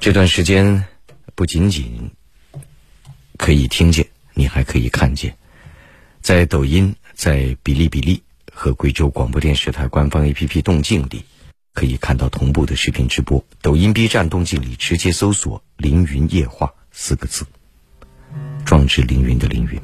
[0.00, 0.84] 这段时间
[1.36, 2.10] 不仅仅
[3.38, 4.04] 可以听见，
[4.34, 5.36] 你还可以看见。
[6.22, 8.22] 在抖音、在哔哩哔哩
[8.52, 11.24] 和贵州广播电视台官方 APP 动静里，
[11.74, 13.44] 可以看到同步的视频直播。
[13.60, 17.44] 抖音、B 站动静里直接搜索“凌云夜话”四个字，
[18.64, 19.80] 壮志凌云的凌云。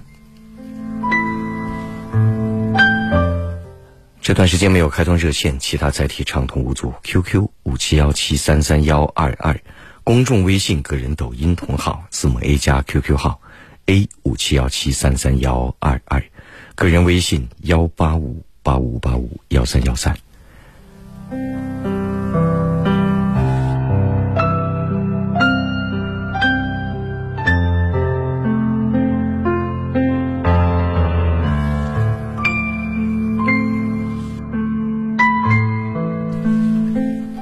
[4.21, 6.95] 这段时间没有开通热线，其他载体畅通无阻。
[7.03, 9.61] QQ 五七幺七三三幺二二。
[10.05, 13.41] 公众微信、个人抖音同号字母 A 加 QQ 号
[13.89, 16.23] A 五七幺七三三幺二二，
[16.75, 20.15] 个人微信幺八五八五八五幺三幺三。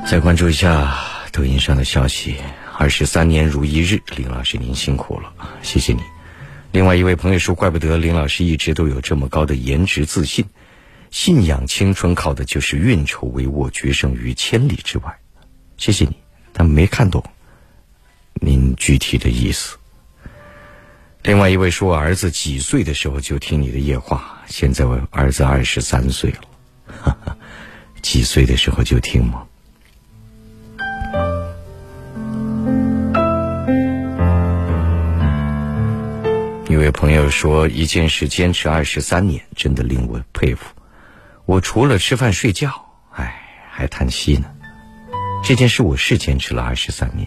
[0.09, 0.97] 再关注一下
[1.33, 2.37] 抖音上的消息。
[2.79, 6.01] 二十三年如一日，林老师您辛苦了，谢谢你。
[6.77, 10.45] 另外一位朋友说，怪不得林老师一直都有这么高的颜值自信，
[11.11, 15.19] 信仰青春靠的就是运筹帷幄，决胜于千里之外。
[15.79, 16.15] 谢谢你，
[16.53, 17.25] 但没看懂
[18.35, 19.79] 您具体的意思。
[21.23, 26.41] 另外一位说，儿子几岁的时候就听你的夜话，现在我儿子二十三岁了，
[26.89, 27.39] 哈哈，
[28.03, 29.46] 几岁的时候就听吗？
[36.77, 40.75] 一位朋友说：“一件事坚持二十三年，真的令我佩服。
[41.47, 42.71] 我除了吃饭睡觉，
[43.13, 43.35] 哎，
[43.71, 44.45] 还叹息呢。
[45.43, 47.27] 这件事我是坚持了二十三年，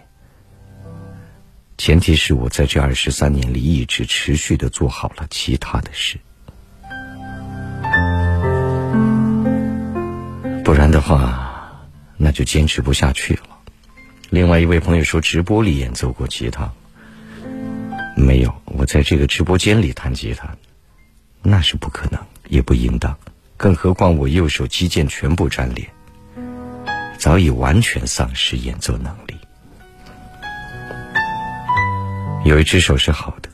[1.80, 6.20] 前提是我在这二十三年里一直持续的做好了其他的事，
[10.64, 13.58] 不然的话，那就坚持不下去了。”
[14.30, 16.72] 另外一位朋友说：“直播里演奏过吉他。”
[18.20, 20.56] 没有，我在这个直播间里弹吉他，
[21.42, 22.20] 那是不可能，
[22.50, 23.18] 也不应当。
[23.56, 25.88] 更何况我右手肌腱全部粘连，
[27.18, 29.36] 早已完全丧失演奏能力。
[32.46, 33.50] 有一只手是好的，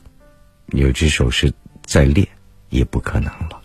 [0.72, 1.52] 有一只手是
[1.84, 2.26] 在练，
[2.68, 3.60] 也不可能了。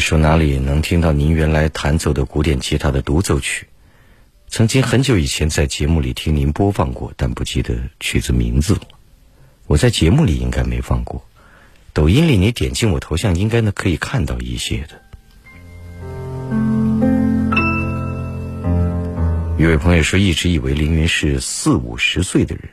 [0.00, 3.66] 说哪里能听到您原来弹奏的古典吉他的独奏曲？
[4.48, 8.82] 曾经很久以前在节目里听您播放过，但不记得曲子名字了。
[9.66, 11.26] 我在节目里应该没放过，
[11.92, 15.00] 抖音里你点进我头像应该呢可以看到一些的。
[19.56, 22.68] 有位朋友说，一直以为凌云是四五十岁的人，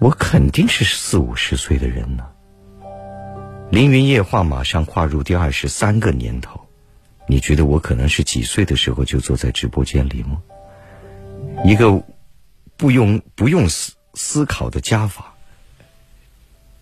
[0.00, 2.24] 我肯定是四五十岁的人呢。
[3.70, 6.60] 凌云夜话马上跨入第二十三个年头，
[7.28, 10.42] 你觉得我可能是几岁的时候就坐在直播间里吗？
[11.64, 12.02] 一个
[12.76, 15.34] 不用不用思思考的加法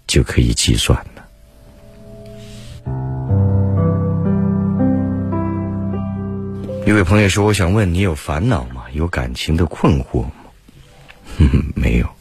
[0.06, 1.28] 就可以计算了。
[6.86, 8.84] 一位朋友说：“我想问你，有烦恼吗？
[8.94, 10.32] 有感情的困惑吗？”
[11.38, 12.17] 哼哼，没有。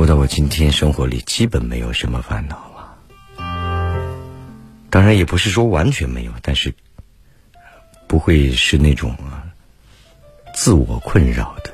[0.00, 2.96] 活到我今天，生活里基本没有什么烦恼了。
[4.88, 6.72] 当然，也不是说完全没有，但是
[8.06, 9.14] 不会是那种
[10.54, 11.70] 自我困扰的。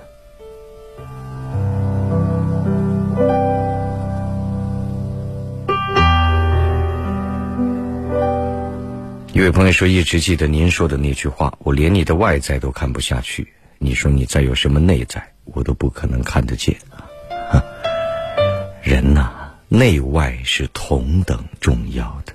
[9.33, 13.47] 一位朋友说：“一直记得您说的那句话，我连你的外在都看不下去。
[13.79, 16.77] 你说你再有什么内在，我都不可能看得见。”
[18.87, 19.33] 人呐，
[19.67, 22.33] 内外是同等重要的，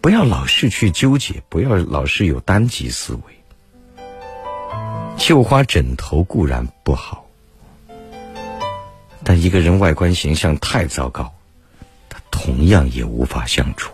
[0.00, 3.20] 不要老是去纠结，不要老是有单极思维。
[5.18, 7.26] 绣花枕头固然不好，
[9.22, 11.30] 但一个人外观形象太糟糕，
[12.08, 13.92] 他同样也无法相处。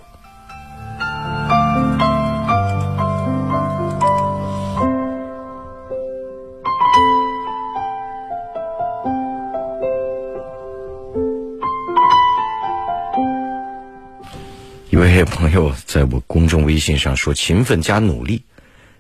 [15.11, 18.45] 这位朋友在我公众微信上说：“勤奋加努力，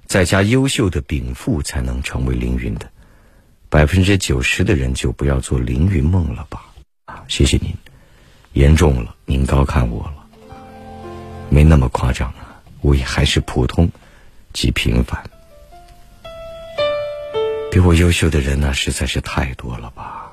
[0.06, 2.90] 再加优秀的禀赋，才能成为凌云的。
[3.68, 6.64] 百分之九十的人就不要做凌云梦了吧。”
[7.04, 7.74] 啊，谢谢您，
[8.54, 10.26] 严重了，您高看我了，
[11.50, 13.90] 没那么夸张啊，我也还是普通，
[14.54, 15.22] 极平凡。
[17.70, 20.27] 比我优秀的人呢，实在是太多了吧。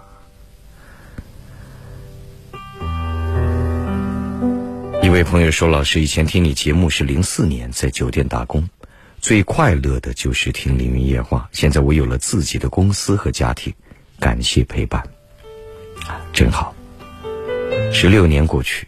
[5.16, 8.70] 位朋友说：“老师，以前听你节目是零四年在酒店打工，
[9.22, 11.48] 最快乐的就是听凌云夜话。
[11.54, 13.74] 现在我有了自己的公司和家庭，
[14.20, 15.02] 感谢陪伴，
[16.34, 16.76] 真好。
[17.94, 18.86] 十六年过去，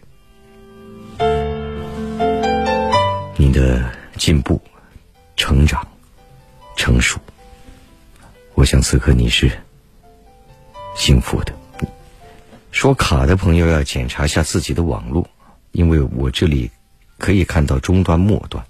[3.38, 4.60] 你的进步、
[5.34, 5.88] 成长、
[6.76, 7.18] 成熟，
[8.52, 9.50] 我想此刻你是
[10.94, 11.54] 幸福的。
[12.70, 15.26] 说卡的朋友要检查一下自己的网络，
[15.78, 16.72] 因为我这里
[17.18, 18.66] 可以看到终端、末端，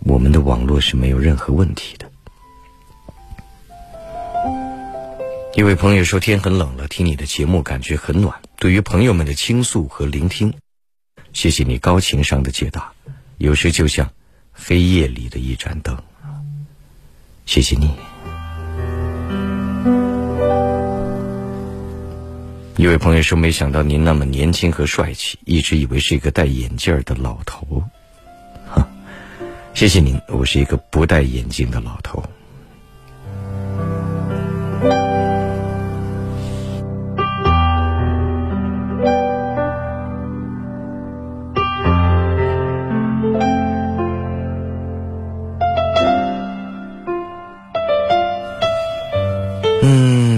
[0.00, 2.12] 我们的网络是没有任何问题的。
[5.54, 8.42] 一位朋友说天很冷了，听你的节目感觉很暖。
[8.56, 10.52] 对于朋友们的倾诉和聆听，
[11.32, 12.92] 谢谢你高情商的解答，
[13.38, 14.12] 有时就像
[14.52, 15.96] 黑夜里的一盏灯。
[17.46, 18.15] 谢谢你。
[22.78, 27.82] 一位朋友说：“没想到您那么年轻和帅气，一直以为是一个戴眼镜的老头。”
[28.68, 28.86] 哈，
[29.72, 32.22] 谢谢您，我是一个不戴眼镜的老头。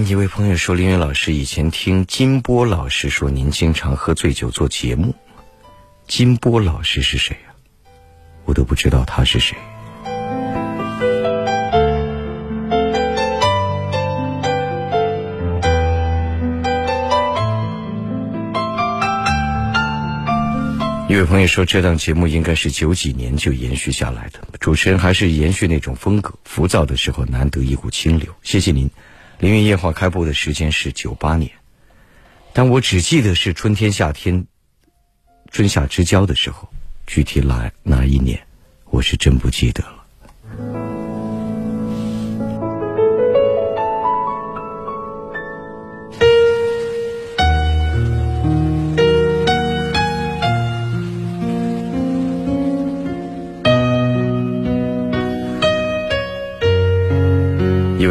[0.09, 5.13] 一位朋友说，林云老师以前听金波老师说，您经常喝醉酒做节目。
[6.07, 7.53] 金波老师是谁啊？
[8.45, 9.55] 我都不知道他是谁。
[21.07, 28.33] 一位朋友说，这档节目应该是九几年就延续下来的，主持人还是延续那种风格，浮躁的时候难得一股清流。
[28.41, 28.89] 谢谢您。
[29.39, 31.49] 凌云夜话开播的时间是九八年，
[32.51, 34.45] 但我只记得是春天、夏天、
[35.49, 36.67] 春夏之交的时候，
[37.07, 38.45] 具体哪哪一年，
[38.89, 39.98] 我是真不记得了。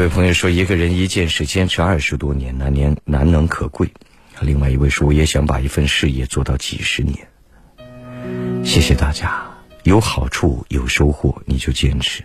[0.09, 3.93] 位朋友说：“一个人一件事坚持二十多年，难年难能可贵。”
[4.41, 7.29] 另外一位说：“我也想把一份事业做到几十年。”
[8.65, 9.47] 谢谢大家，
[9.83, 12.25] 有好处有收获你就坚持，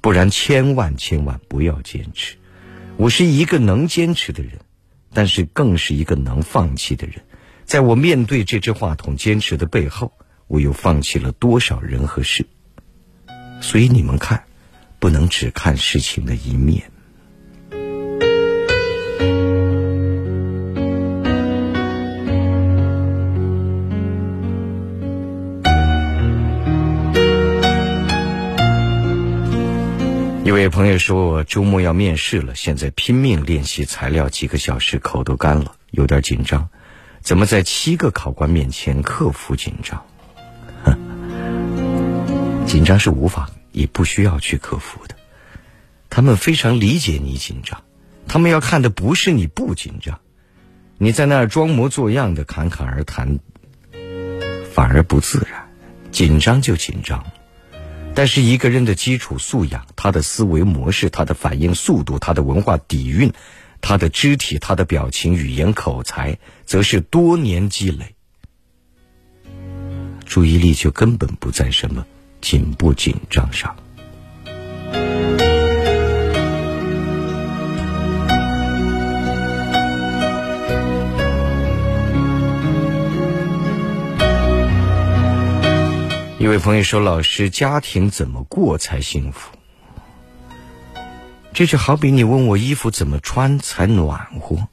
[0.00, 2.34] 不然千万千万不要坚持。
[2.96, 4.58] 我是一个能坚持的人，
[5.14, 7.22] 但是更是一个能放弃的人。
[7.64, 10.12] 在我面对这只话筒坚持的背后，
[10.48, 12.44] 我又放弃了多少人和事。
[13.60, 14.42] 所以你们看，
[14.98, 16.90] 不能只看事情的一面。
[30.50, 36.68] 这位朋友说：“我周末要面试了，现在拼命练习材料，几个小时口都干了，有点紧张。
[37.20, 40.04] 怎么在七个考官面前克服紧张？
[42.66, 45.14] 紧张是无法也不需要去克服的。
[46.08, 47.84] 他们非常理解你紧张，
[48.26, 50.18] 他们要看的不是你不紧张，
[50.98, 53.38] 你在那儿装模作样的侃侃而谈，
[54.74, 55.70] 反而不自然。
[56.10, 57.24] 紧张就紧张。”
[58.14, 63.32] 但是一个人的基础素养，他的思维模式，他的反应速度，他的文化底蕴，
[63.80, 68.14] 他的肢体，他的表情、语言、口才，则是多年积累。
[70.26, 72.04] 注意力就根本不在什么
[72.40, 73.74] 紧不紧张上。
[86.40, 89.50] 一位朋友说：“老师，家庭怎么过才幸福？”
[91.52, 94.66] 这就好比你问我衣服怎么穿才暖和，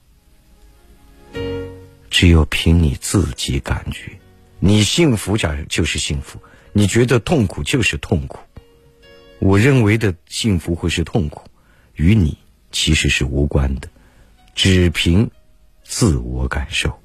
[2.09, 4.17] 只有凭你自己感觉。
[4.61, 6.41] 你幸福着就是幸福，
[6.71, 8.39] 你觉得痛苦就是痛苦。
[9.39, 11.49] 我认为的幸福或是痛苦，
[11.95, 12.37] 与你
[12.71, 13.89] 其实是无关的，
[14.55, 15.29] 只凭
[15.83, 16.97] 自我感受。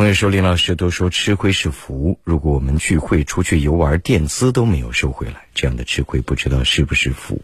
[0.00, 7.42] 朋友说：“林老师都说吃亏是福，如果我们聚会出去游玩，垫资都没有收回来，这样的吃亏不知道是不是福？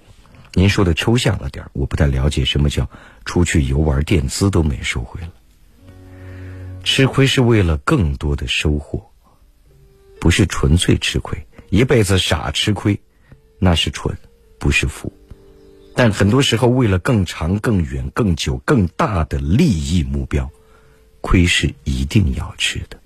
[0.54, 2.88] 您说的抽象了点我不太了解什么叫
[3.26, 5.28] 出去游玩垫资都没收回来。
[6.82, 9.10] 吃亏是为了更多的收获，
[10.18, 11.46] 不是纯粹吃亏。
[11.68, 12.98] 一辈子傻吃亏，
[13.58, 14.16] 那是蠢，
[14.58, 15.12] 不是福。
[15.94, 20.50] 但很多时候，为了更长、更远、更久、更大的利益目标，
[21.26, 22.96] 亏是一定要吃的。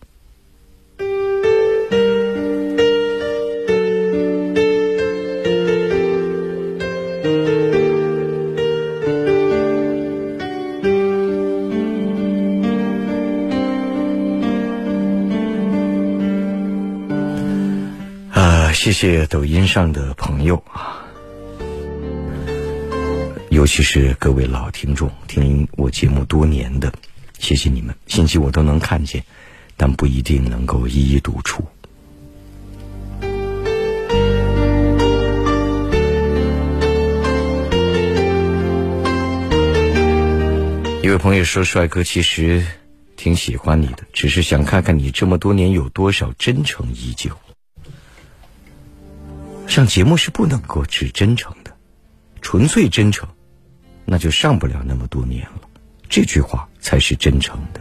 [18.35, 21.03] 啊，谢谢抖音上的朋友啊，
[23.49, 26.93] 尤其是各位老听众，听我节目多年的，
[27.41, 29.25] 谢谢你们，信息我都能看见，
[29.77, 31.65] 但不一定能够一一读出。
[41.03, 42.65] 一位朋友说：“帅哥，其实
[43.17, 47.31] 挺喜欢你的，只是想看看你这么多年有多少真诚依旧。
[49.67, 51.75] 上节目是不能够只真诚的，
[52.43, 53.29] 纯粹真诚，
[54.05, 55.63] 那就上不了那么多年了。
[56.09, 57.81] 这句话才是真诚的。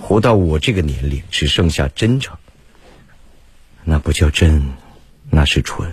[0.00, 2.36] 活到我这个年龄，只剩下真诚，
[3.82, 4.62] 那不叫真，
[5.30, 5.90] 那是蠢。”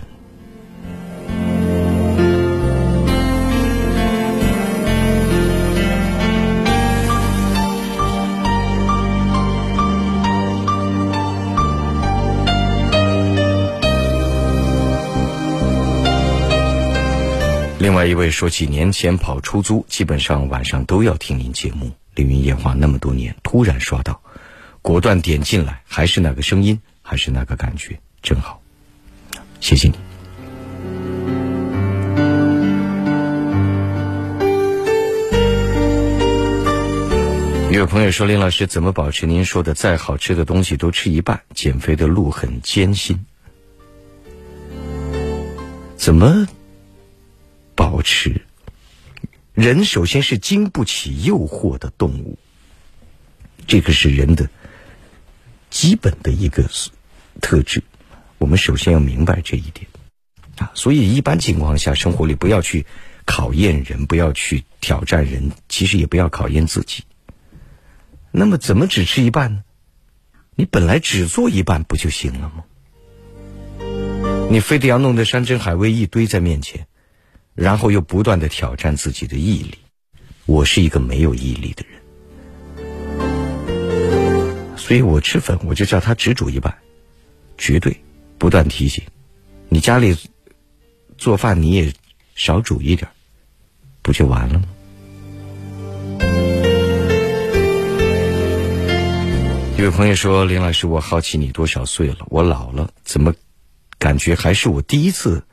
[17.82, 21.90] 另外一位说，几年前跑出租，基本上晚上都要听您节目。
[22.14, 24.20] 凌云夜话那么多年，突然刷到，
[24.82, 28.62] 果断点进来，还是那个声音，还是那个感觉，真好，
[29.58, 29.94] 谢谢你。
[37.74, 41.40] 有朋友说，林老师怎么保持您说的再好吃的东西都吃一半？
[41.52, 43.26] 减肥的路很艰辛，
[45.96, 46.46] 怎么？
[47.74, 48.42] 保持
[49.54, 52.38] 人首先是经不起诱惑的动物，
[53.66, 54.48] 这个是人的
[55.70, 56.68] 基本的一个
[57.40, 57.82] 特质。
[58.38, 59.86] 我们首先要明白这一点
[60.56, 62.86] 啊，所以一般情况下，生活里不要去
[63.24, 67.04] 考验人，不要去挑战人，其实也不要考验自己。
[68.30, 69.64] 那么，怎么只吃一半呢？
[70.54, 72.64] 你本来只做一半不就行了吗？
[74.50, 76.86] 你非得要弄得山珍海味一堆在面前？
[77.54, 79.76] 然后又不断的挑战自己的毅力，
[80.46, 82.00] 我是一个没有毅力的人，
[84.78, 86.74] 所以我吃粉我就叫他只煮一半，
[87.58, 87.94] 绝对
[88.38, 89.04] 不断提醒，
[89.68, 90.16] 你家里
[91.18, 91.92] 做饭你也
[92.34, 93.10] 少煮一点，
[94.00, 94.64] 不就完了吗？
[99.76, 102.16] 有位朋友说：“林老师，我好奇你多少岁了？
[102.28, 103.34] 我老了，怎么
[103.98, 105.44] 感觉还是我第一次？”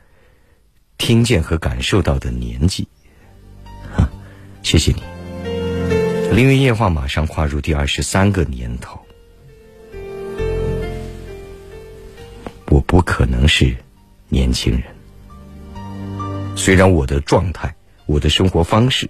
[1.00, 2.86] 听见和感受到的年纪，
[4.62, 5.02] 谢谢你。
[6.30, 9.00] 凌云夜话马上跨入第二十三个年头，
[12.66, 13.74] 我不可能是
[14.28, 14.82] 年轻人。
[16.54, 17.74] 虽然我的状态、
[18.04, 19.08] 我的生活方式，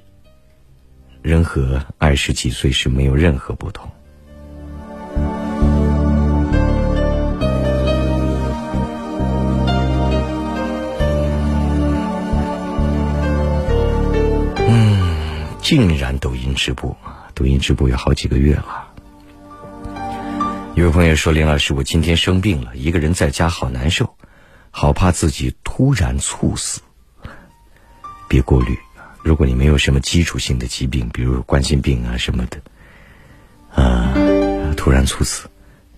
[1.21, 3.91] 仍和二十几岁时没有任何不同。
[15.71, 16.97] 竟然抖音直播，
[17.33, 18.89] 抖音直播有好几个月了。
[20.75, 24.17] 有位朋友说：“林老师，我今天生病了，一个人在家好难受，
[24.73, 26.81] 好怕自己突然猝死。
[28.29, 28.77] 别过虑，
[29.23, 32.61] 如果你没有什么基础性的疾病，比如冠心病啊什么的，
[33.73, 34.13] 啊，
[34.77, 35.49] 突然猝死，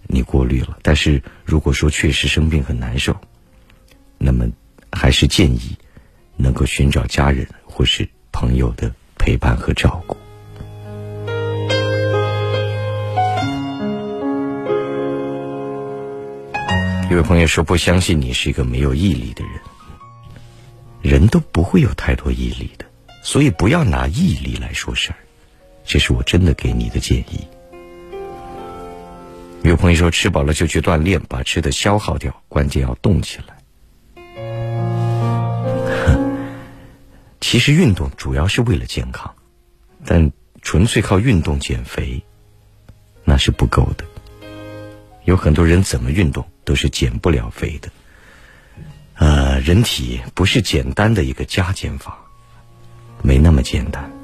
[0.02, 0.76] 你过虑了。
[0.82, 3.16] 但是如果说确实生病很难受，
[4.18, 4.46] 那么
[4.92, 5.78] 还是建议
[6.36, 8.94] 能够寻找家人或是朋友的。”
[9.24, 10.16] 陪伴和照顾。
[17.08, 22.84] 有位朋友说：“不相信你是一个没有毅力的人，人都不会有太多毅力的，
[23.22, 25.16] 所以不要拿毅力来说事儿。”
[25.86, 27.46] 这是我真的给你的建议。
[29.62, 33.51] 有朋友说：“吃饱了就去锻炼，把吃的消耗掉，关键要动起来。”
[37.42, 39.34] 其实运动主要是为了健康，
[40.06, 40.30] 但
[40.62, 42.24] 纯粹靠运动减肥，
[43.24, 44.04] 那是不够的。
[45.24, 47.90] 有很多人怎么运动都是减不了肥的。
[49.14, 52.16] 呃，人体不是简单的一个加减法，
[53.22, 54.21] 没那么简单。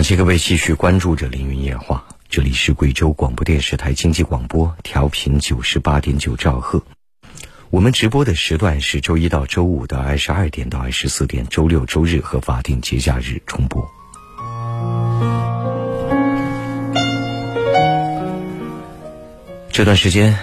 [0.00, 6.82] 感谢各位继续关注着《凌云夜话》，这里是贵州广播电视台经济广播，调频九十八点九兆赫。
[7.68, 13.86] 我们直播的时段是周一到周五的二十二点到二十四点，周六、周日和法定节假日重播。
[19.70, 20.34] 这段时间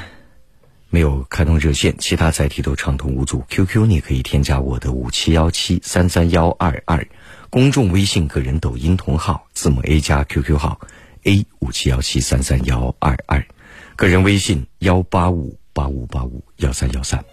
[0.89, 3.43] 没有开通热线，其他载体都畅通无阻。
[3.49, 7.07] QQ 你可以添加我的五七幺七三三幺二二，
[7.49, 10.80] 公众微信、个人抖音同号字母 A 加 QQ 号
[11.23, 13.45] A 五七幺七三三幺二二，
[13.97, 17.23] 个人微信幺八五八五八五幺三幺三。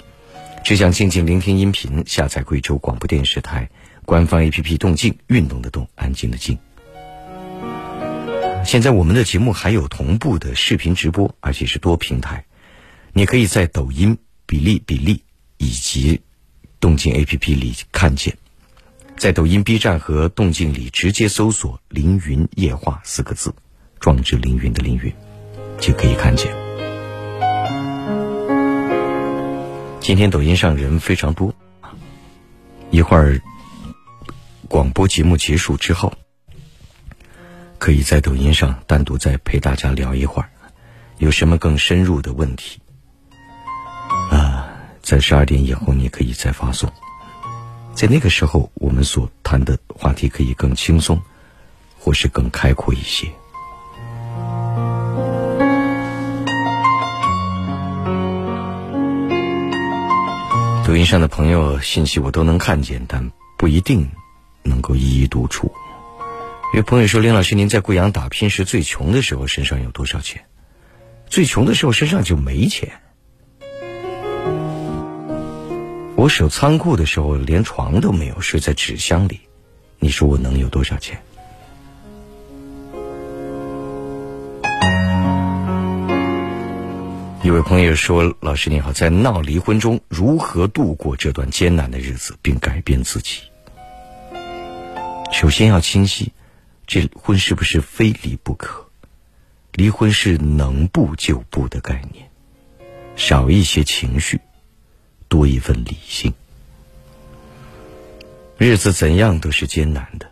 [0.65, 3.71] 只想静静聆听音频，下载贵州广播电视台
[4.05, 6.59] 官方 APP“ 动静”，运动的动，安静的静。
[8.65, 12.47] 现在我们的节目还有同步的视频直播，而且是多平台。
[13.17, 15.23] 你可以在抖音、比例比例
[15.57, 16.21] 以及
[16.81, 18.37] 动静 APP 里看见，
[19.17, 23.55] 在抖音、B 站和动静里直接搜索“凌云夜话”四个字，
[24.01, 25.15] 壮志凌云的凌云，
[25.79, 26.53] 就可以看见。
[30.01, 31.55] 今天抖音上人非常多，
[32.91, 33.41] 一会儿
[34.67, 36.13] 广播节目结束之后。
[37.79, 40.51] 可以在抖音上单独再陪大家聊一会儿，
[41.19, 42.81] 有什么更深入的问题？
[45.05, 46.91] 在十二点以后你可以再发送，
[47.93, 51.21] 在那个时候我们所谈的话题可以更轻松，
[51.99, 53.29] 或是更开阔一些。
[60.87, 64.09] 抖音上的朋友信息我都能看见，但不一定
[64.63, 65.71] 能够一一读出。
[66.73, 70.47] 有朋友说：“林老师，您在贵阳打拼时最穷的时候，身上有多少钱？
[71.29, 73.04] 最穷的时候身上就没钱。
[76.17, 79.41] 我守仓库的时候连床都没有，睡在纸箱里。
[79.99, 81.21] 你说我能有多少钱？”
[87.43, 93.43] 一位朋友说：“老师你好，在闹离婚中如何度过这段艰难的日子，并改变自己？
[95.33, 96.33] 首先要清晰。”
[96.87, 98.87] 这婚是不是非离不可？
[99.73, 102.29] 离婚是能不就不的概念，
[103.17, 104.39] 少一些情绪，
[105.35, 106.33] 多一份理性。
[108.57, 110.31] 日子怎样都是艰难的，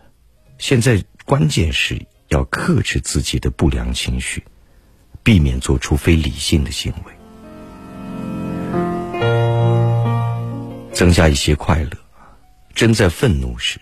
[0.57, 4.41] 现在关键是要克制自己的不良情绪，
[5.21, 7.11] 避免做出非理性的行为，
[10.93, 11.91] 增加一些快乐。
[12.73, 13.81] 真在愤怒时，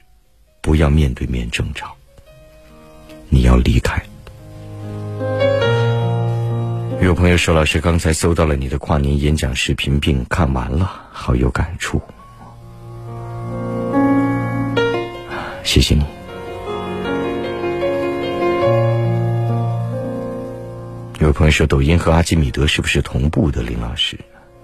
[0.60, 1.96] 不要面对面争吵。
[3.30, 4.04] 你要离开。
[7.02, 12.00] 有朋友说：“老师，刚才搜到了你的跨年演讲视频，并看完了，好有感触。”
[15.66, 16.06] 谢谢你。
[21.20, 24.20] 有朋友说：“抖音和阿基米德是不是同步的？”林老师，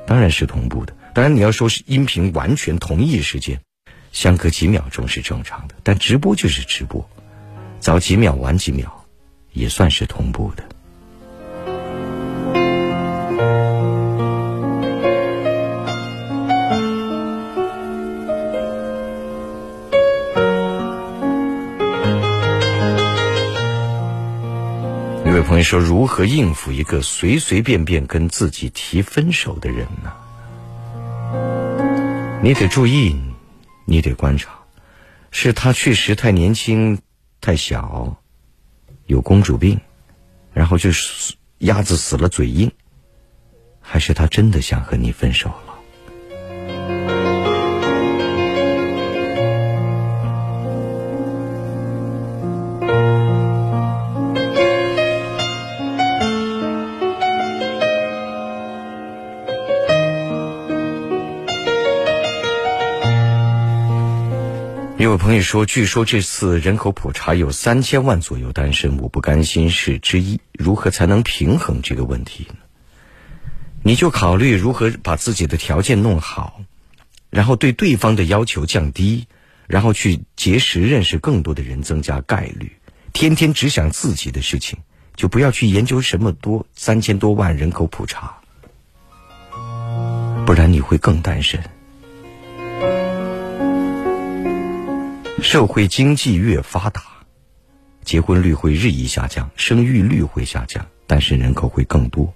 [0.06, 0.94] 当然是同步的。
[1.16, 3.60] 当然，你要说是音频完全同一时间，
[4.12, 7.10] 相隔几秒钟是正常的，但直播就是直播。
[7.80, 9.06] 早几秒晚几秒，
[9.54, 10.64] 也算是同步的。
[25.58, 30.14] 你说：“如何应付一个随随便便跟自己提分手的人呢？”
[32.44, 33.20] 你得注意，
[33.86, 34.52] 你得观察，
[35.32, 37.00] 是他确实太年轻。
[37.42, 38.18] 太小，
[39.08, 39.80] 有公主病，
[40.54, 42.72] 然后就是鸭子死了嘴硬，
[43.80, 45.52] 还是他真的想和你分手？
[65.28, 70.40] 朋友说：“据说这次人口普查有三千万左右单身，我不甘心是之一。
[70.54, 72.56] 如何才能平衡这个问题呢？
[73.84, 76.62] 你就考虑如何把自己的条件弄好，
[77.30, 79.28] 然后对对方的要求降低，
[79.68, 82.78] 然后去结识、认识更多的人，增加概率。
[83.12, 84.80] 天天只想自己的事情，
[85.18, 88.38] 就不要去研究什么多三千多万人口普查，
[90.46, 91.62] 不然你会更单身。”
[95.42, 97.02] 社会经济越发达，
[98.04, 102.32] 结婚率会日益下降，生育率会下降，但是人口会更多。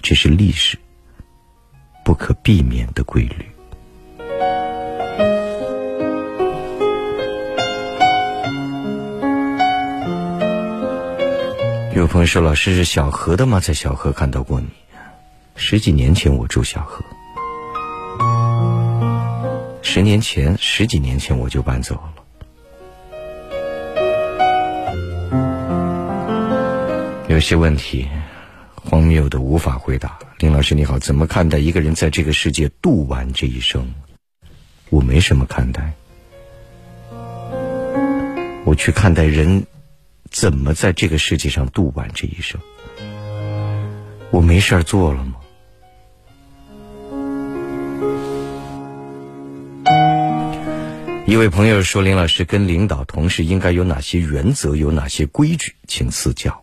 [0.00, 0.78] 这是历史
[2.04, 3.48] 不可避免的规律。
[11.94, 13.60] 有朋友说：“老师是小河的吗？
[13.60, 14.68] 在小河看到过你。
[15.54, 17.04] 十几年前我住小河，
[19.94, 22.14] 十年前、十几年前我就搬走了。
[27.28, 28.08] 有些问题
[28.74, 30.18] 荒谬的无法回答。
[30.38, 33.86] 林老师你好，怎么看待一个人在这个世界度完这一生？
[34.88, 35.92] 我没什么看待，
[38.64, 39.66] 我去看待人。”
[40.32, 42.58] 怎么在这个世界上度完这一生？
[44.30, 45.34] 我没事儿做了吗？
[51.32, 54.76] 一位朋友说：“林老师跟领导、同事应该有哪些原则？
[54.76, 55.74] 有哪些规矩？
[55.88, 56.62] 请赐教。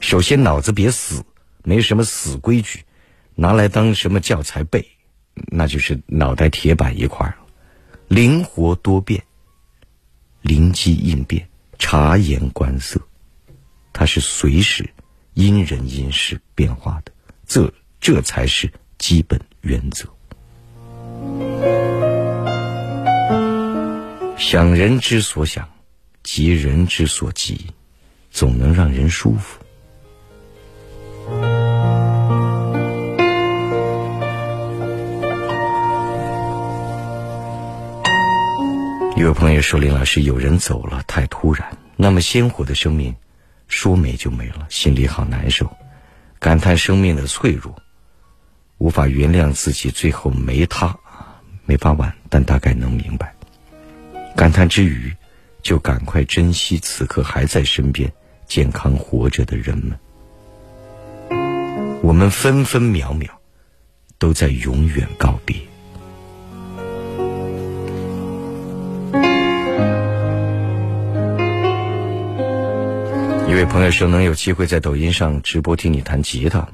[0.00, 1.24] 首先，脑子别死，
[1.62, 2.82] 没什么死规矩，
[3.36, 4.84] 拿来当什么教材背，
[5.46, 7.36] 那就是脑袋铁板一块了。
[8.08, 9.22] 灵活多变，
[10.42, 11.48] 灵机应变。”
[11.78, 13.00] 察言观色，
[13.92, 14.90] 它是随时
[15.34, 17.12] 因人因事变化的，
[17.46, 20.08] 这这才是基本原则。
[24.36, 25.68] 想人之所想，
[26.22, 27.66] 急人之所急，
[28.30, 29.60] 总能让人舒服。
[39.16, 41.76] 一位朋友说：“林老师，有人走了，太突然。
[41.96, 43.14] 那么鲜活的生命，
[43.68, 45.74] 说没就没了，心里好难受，
[46.38, 47.74] 感叹生命的脆弱，
[48.78, 50.96] 无法原谅自己最后没他，
[51.64, 52.14] 没法挽。
[52.28, 53.33] 但大概能明白。
[54.36, 55.14] 感叹之余，
[55.62, 58.12] 就赶快珍惜此刻还在身边、
[58.46, 59.96] 健康活着的人们。
[62.02, 63.30] 我们分分秒秒，
[64.18, 65.56] 都在永远告别。”
[73.48, 76.68] 一位朋友说：“能有机会在抖音上直播听你弹吉他，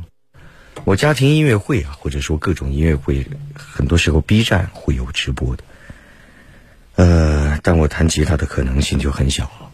[0.85, 5.65] 我家庭音乐会啊，或者说各种音乐会，很多时候 B 站会有直播的。
[7.01, 9.70] 呃，但我弹吉他的可能性就很小了。